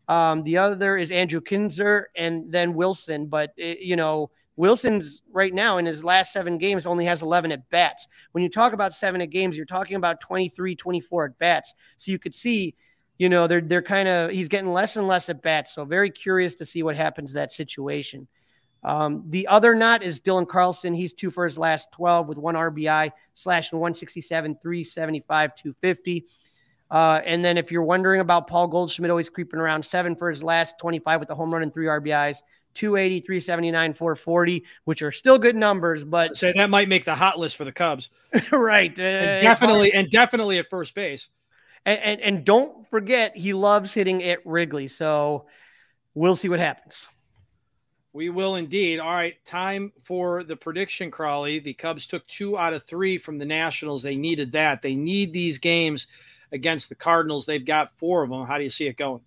Um, 0.08 0.42
the 0.44 0.58
other 0.58 0.98
is 0.98 1.10
Andrew 1.10 1.40
Knizner 1.40 2.04
and 2.14 2.52
then 2.52 2.74
Willson. 2.74 3.30
But, 3.30 3.52
it, 3.56 3.78
eh, 3.78 3.80
you 3.80 3.96
know, 3.96 4.30
Willson's 4.56 5.22
right 5.30 5.52
now 5.52 5.78
in 5.78 5.86
his 5.86 6.02
last 6.02 6.32
seven 6.32 6.58
games 6.58 6.86
only 6.86 7.04
has 7.04 7.22
11 7.22 7.52
at 7.52 7.68
bats. 7.70 8.08
When 8.32 8.42
you 8.42 8.50
talk 8.50 8.72
about 8.72 8.94
seven 8.94 9.20
at 9.20 9.30
games, 9.30 9.56
you're 9.56 9.66
talking 9.66 9.96
about 9.96 10.20
23, 10.20 10.74
24 10.74 11.24
at 11.24 11.38
bats. 11.38 11.74
So 11.98 12.10
you 12.10 12.18
could 12.18 12.34
see, 12.34 12.74
you 13.18 13.28
know, 13.28 13.46
they're 13.46 13.60
they're 13.60 13.82
kind 13.82 14.08
of 14.08 14.30
he's 14.30 14.48
getting 14.48 14.72
less 14.72 14.96
and 14.96 15.06
less 15.06 15.28
at 15.28 15.42
bats. 15.42 15.74
So 15.74 15.84
very 15.84 16.10
curious 16.10 16.54
to 16.56 16.66
see 16.66 16.82
what 16.82 16.96
happens 16.96 17.30
to 17.30 17.34
that 17.34 17.52
situation. 17.52 18.26
Um, 18.82 19.24
the 19.28 19.48
other 19.48 19.74
knot 19.74 20.02
is 20.02 20.20
Dylan 20.20 20.48
Carlson. 20.48 20.94
He's 20.94 21.12
two 21.12 21.30
for 21.30 21.44
his 21.44 21.58
last 21.58 21.90
12 21.92 22.28
with 22.28 22.38
one 22.38 22.54
RBI, 22.54 23.10
slashing 23.34 23.78
167, 23.78 24.58
375, 24.62 25.56
250. 25.56 26.26
Uh, 26.88 27.20
and 27.24 27.44
then 27.44 27.58
if 27.58 27.72
you're 27.72 27.82
wondering 27.82 28.20
about 28.20 28.46
Paul 28.46 28.68
Goldschmidt, 28.68 29.10
always 29.10 29.28
creeping 29.28 29.58
around 29.58 29.84
seven 29.84 30.14
for 30.14 30.30
his 30.30 30.42
last 30.42 30.78
25 30.78 31.18
with 31.18 31.30
a 31.30 31.34
home 31.34 31.52
run 31.52 31.62
and 31.62 31.74
three 31.74 31.86
RBIs. 31.86 32.38
280, 32.76 33.20
379, 33.20 33.94
440, 33.94 34.64
which 34.84 35.02
are 35.02 35.12
still 35.12 35.38
good 35.38 35.56
numbers, 35.56 36.04
but 36.04 36.36
say 36.36 36.52
that 36.54 36.70
might 36.70 36.88
make 36.88 37.04
the 37.04 37.14
hot 37.14 37.38
list 37.38 37.56
for 37.56 37.64
the 37.64 37.72
Cubs. 37.72 38.10
right. 38.52 38.96
And 38.98 39.42
definitely, 39.42 39.92
and 39.92 40.10
definitely 40.10 40.58
at 40.58 40.70
first 40.70 40.94
base. 40.94 41.28
And, 41.84 42.00
and, 42.00 42.20
and 42.20 42.44
don't 42.44 42.88
forget, 42.90 43.36
he 43.36 43.52
loves 43.52 43.94
hitting 43.94 44.22
at 44.24 44.44
Wrigley. 44.46 44.88
So 44.88 45.46
we'll 46.14 46.36
see 46.36 46.48
what 46.48 46.60
happens. 46.60 47.06
We 48.12 48.30
will 48.30 48.54
indeed. 48.54 48.98
All 48.98 49.12
right, 49.12 49.34
time 49.44 49.92
for 50.02 50.42
the 50.42 50.56
prediction, 50.56 51.10
Crawly. 51.10 51.58
The 51.58 51.74
Cubs 51.74 52.06
took 52.06 52.26
two 52.26 52.56
out 52.56 52.72
of 52.72 52.84
three 52.84 53.18
from 53.18 53.36
the 53.36 53.44
Nationals. 53.44 54.02
They 54.02 54.16
needed 54.16 54.52
that. 54.52 54.80
They 54.80 54.96
need 54.96 55.34
these 55.34 55.58
games 55.58 56.06
against 56.50 56.88
the 56.88 56.94
Cardinals. 56.94 57.44
They've 57.44 57.64
got 57.64 57.98
four 57.98 58.22
of 58.22 58.30
them. 58.30 58.46
How 58.46 58.56
do 58.56 58.64
you 58.64 58.70
see 58.70 58.86
it 58.86 58.96
going? 58.96 59.20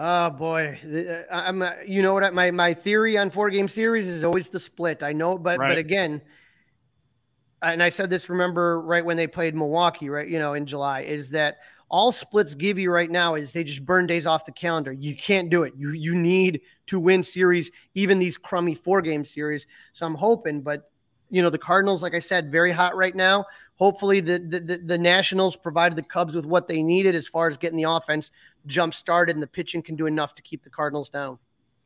Oh 0.00 0.30
boy, 0.30 0.78
uh, 0.86 1.22
I'm. 1.28 1.60
Uh, 1.60 1.72
you 1.84 2.02
know 2.02 2.14
what? 2.14 2.32
My 2.32 2.52
my 2.52 2.72
theory 2.72 3.18
on 3.18 3.30
four 3.30 3.50
game 3.50 3.66
series 3.66 4.06
is 4.06 4.22
always 4.22 4.48
the 4.48 4.60
split. 4.60 5.02
I 5.02 5.12
know, 5.12 5.36
but 5.36 5.58
right. 5.58 5.70
but 5.70 5.76
again, 5.76 6.22
and 7.62 7.82
I 7.82 7.88
said 7.88 8.08
this. 8.08 8.30
Remember, 8.30 8.80
right 8.80 9.04
when 9.04 9.16
they 9.16 9.26
played 9.26 9.56
Milwaukee, 9.56 10.08
right? 10.08 10.28
You 10.28 10.38
know, 10.38 10.54
in 10.54 10.66
July, 10.66 11.00
is 11.00 11.30
that 11.30 11.58
all 11.90 12.12
splits 12.12 12.54
give 12.54 12.78
you 12.78 12.92
right 12.92 13.10
now 13.10 13.34
is 13.34 13.52
they 13.52 13.64
just 13.64 13.84
burn 13.84 14.06
days 14.06 14.24
off 14.24 14.44
the 14.44 14.52
calendar. 14.52 14.92
You 14.92 15.16
can't 15.16 15.50
do 15.50 15.64
it. 15.64 15.72
You 15.76 15.90
you 15.90 16.14
need 16.14 16.60
to 16.86 17.00
win 17.00 17.24
series, 17.24 17.72
even 17.94 18.20
these 18.20 18.38
crummy 18.38 18.76
four 18.76 19.02
game 19.02 19.24
series. 19.24 19.66
So 19.94 20.06
I'm 20.06 20.14
hoping, 20.14 20.60
but 20.60 20.92
you 21.28 21.42
know, 21.42 21.50
the 21.50 21.58
Cardinals, 21.58 22.04
like 22.04 22.14
I 22.14 22.20
said, 22.20 22.52
very 22.52 22.70
hot 22.70 22.96
right 22.96 23.16
now. 23.16 23.46
Hopefully, 23.74 24.20
the, 24.20 24.38
the 24.38 24.80
the 24.84 24.98
Nationals 24.98 25.56
provided 25.56 25.98
the 25.98 26.04
Cubs 26.04 26.36
with 26.36 26.46
what 26.46 26.68
they 26.68 26.84
needed 26.84 27.16
as 27.16 27.26
far 27.26 27.48
as 27.48 27.56
getting 27.56 27.76
the 27.76 27.90
offense 27.90 28.30
jump 28.66 28.94
started, 28.94 29.36
and 29.36 29.42
the 29.42 29.46
pitching 29.46 29.82
can 29.82 29.96
do 29.96 30.06
enough 30.06 30.34
to 30.34 30.42
keep 30.42 30.62
the 30.62 30.70
Cardinals 30.70 31.08
down. 31.08 31.38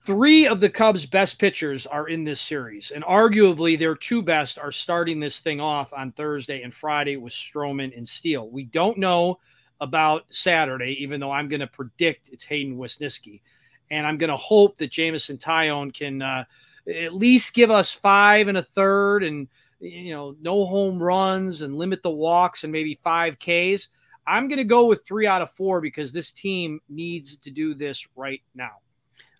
Three 0.05 0.49
of 0.49 0.61
the 0.61 0.69
Cubs' 0.69 1.07
best 1.07 1.39
pitchers 1.39 1.87
are 1.87 2.09
in 2.09 2.25
this 2.25 2.41
series, 2.41 2.91
and 2.91 3.05
arguably 3.05 3.79
their 3.79 3.95
two 3.95 4.21
best 4.21 4.59
are 4.59 4.73
starting 4.73 5.21
this 5.21 5.39
thing 5.39 5.61
off 5.61 5.93
on 5.93 6.11
Thursday 6.11 6.63
and 6.63 6.75
Friday 6.75 7.17
with 7.17 7.33
Stroman 7.33 7.97
and 7.97 8.09
Steele. 8.09 8.49
We 8.51 8.65
don't 8.65 8.99
know 8.99 9.39
about 9.81 10.25
Saturday, 10.31 10.97
even 11.01 11.21
though 11.21 11.31
I'm 11.31 11.49
going 11.49 11.61
to 11.61 11.69
predict 11.69 12.31
it's 12.31 12.45
Hayden 12.45 12.77
Wesneski, 12.77 13.43
and 13.91 14.05
I'm 14.05 14.19
going 14.19 14.31
to 14.31 14.37
hope 14.37 14.77
that 14.79 14.91
Jameson 14.91 15.39
Taillon 15.39 15.95
can 15.95 16.21
uh, 16.21 16.45
at 16.89 17.15
least 17.15 17.55
give 17.55 17.71
us 17.71 17.93
five 17.93 18.49
and 18.49 18.59
a 18.59 18.63
third, 18.63 19.23
and 19.23 19.47
you 19.79 20.13
know, 20.13 20.35
no 20.41 20.65
home 20.65 21.01
runs, 21.01 21.63
and 21.63 21.77
limit 21.77 22.03
the 22.03 22.11
walks, 22.11 22.65
and 22.65 22.73
maybe 22.73 22.99
five 23.05 23.39
Ks. 23.39 23.89
I'm 24.27 24.49
going 24.49 24.59
to 24.59 24.65
go 24.65 24.87
with 24.87 25.07
three 25.07 25.27
out 25.27 25.43
of 25.43 25.51
four 25.53 25.81
because 25.81 26.13
this 26.13 26.33
team 26.33 26.81
needs 26.89 27.37
to 27.39 27.51
do 27.51 27.75
this 27.75 28.07
right 28.17 28.41
now. 28.55 28.79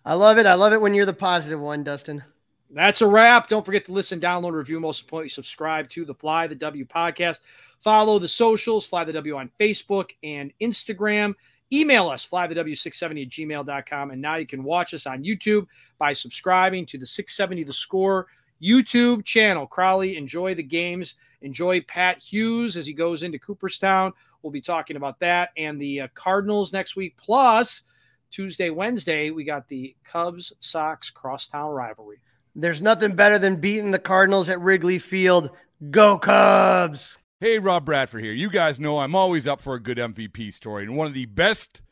I 0.05 0.15
love 0.15 0.37
it. 0.37 0.45
I 0.45 0.55
love 0.55 0.73
it 0.73 0.81
when 0.81 0.93
you're 0.93 1.05
the 1.05 1.13
positive 1.13 1.59
one, 1.59 1.83
Dustin. 1.83 2.23
That's 2.69 3.01
a 3.01 3.07
wrap. 3.07 3.47
Don't 3.47 3.65
forget 3.65 3.85
to 3.85 3.93
listen, 3.93 4.19
download, 4.19 4.53
review, 4.53 4.79
most 4.79 5.03
importantly, 5.03 5.29
subscribe 5.29 5.89
to 5.89 6.05
the 6.05 6.15
Fly 6.15 6.47
the 6.47 6.55
W 6.55 6.85
podcast. 6.85 7.39
Follow 7.79 8.17
the 8.19 8.27
socials, 8.27 8.85
Fly 8.85 9.03
the 9.03 9.13
W 9.13 9.37
on 9.37 9.51
Facebook 9.59 10.09
and 10.23 10.51
Instagram. 10.59 11.35
Email 11.71 12.09
us, 12.09 12.27
flythew670 12.27 13.23
at 13.23 13.29
gmail.com. 13.29 14.11
And 14.11 14.21
now 14.21 14.35
you 14.35 14.45
can 14.45 14.63
watch 14.63 14.93
us 14.93 15.07
on 15.07 15.23
YouTube 15.23 15.67
by 15.97 16.13
subscribing 16.13 16.85
to 16.87 16.97
the 16.97 17.05
670 17.05 17.63
The 17.63 17.73
Score 17.73 18.27
YouTube 18.61 19.25
channel. 19.25 19.67
Crawly, 19.67 20.17
enjoy 20.17 20.55
the 20.55 20.63
games. 20.63 21.15
Enjoy 21.41 21.81
Pat 21.81 22.21
Hughes 22.21 22.77
as 22.77 22.85
he 22.85 22.93
goes 22.93 23.23
into 23.23 23.39
Cooperstown. 23.39 24.13
We'll 24.41 24.51
be 24.51 24.61
talking 24.61 24.95
about 24.95 25.19
that 25.19 25.49
and 25.57 25.79
the 25.79 26.01
uh, 26.01 26.07
Cardinals 26.13 26.73
next 26.73 26.95
week. 26.95 27.15
Plus, 27.17 27.81
Tuesday, 28.31 28.69
Wednesday, 28.69 29.29
we 29.29 29.43
got 29.43 29.67
the 29.67 29.95
Cubs 30.03 30.53
Sox 30.59 31.09
crosstown 31.09 31.71
rivalry. 31.71 32.19
There's 32.55 32.81
nothing 32.81 33.15
better 33.15 33.39
than 33.39 33.57
beating 33.57 33.91
the 33.91 33.99
Cardinals 33.99 34.49
at 34.49 34.61
Wrigley 34.61 34.99
Field. 34.99 35.49
Go 35.91 36.17
Cubs! 36.17 37.17
Hey, 37.39 37.59
Rob 37.59 37.85
Bradford 37.85 38.23
here. 38.23 38.31
You 38.31 38.49
guys 38.49 38.79
know 38.79 38.99
I'm 38.99 39.15
always 39.15 39.47
up 39.47 39.59
for 39.59 39.75
a 39.75 39.79
good 39.81 39.97
MVP 39.97 40.53
story, 40.53 40.83
and 40.83 40.95
one 40.95 41.07
of 41.07 41.13
the 41.13 41.25
best– 41.25 41.81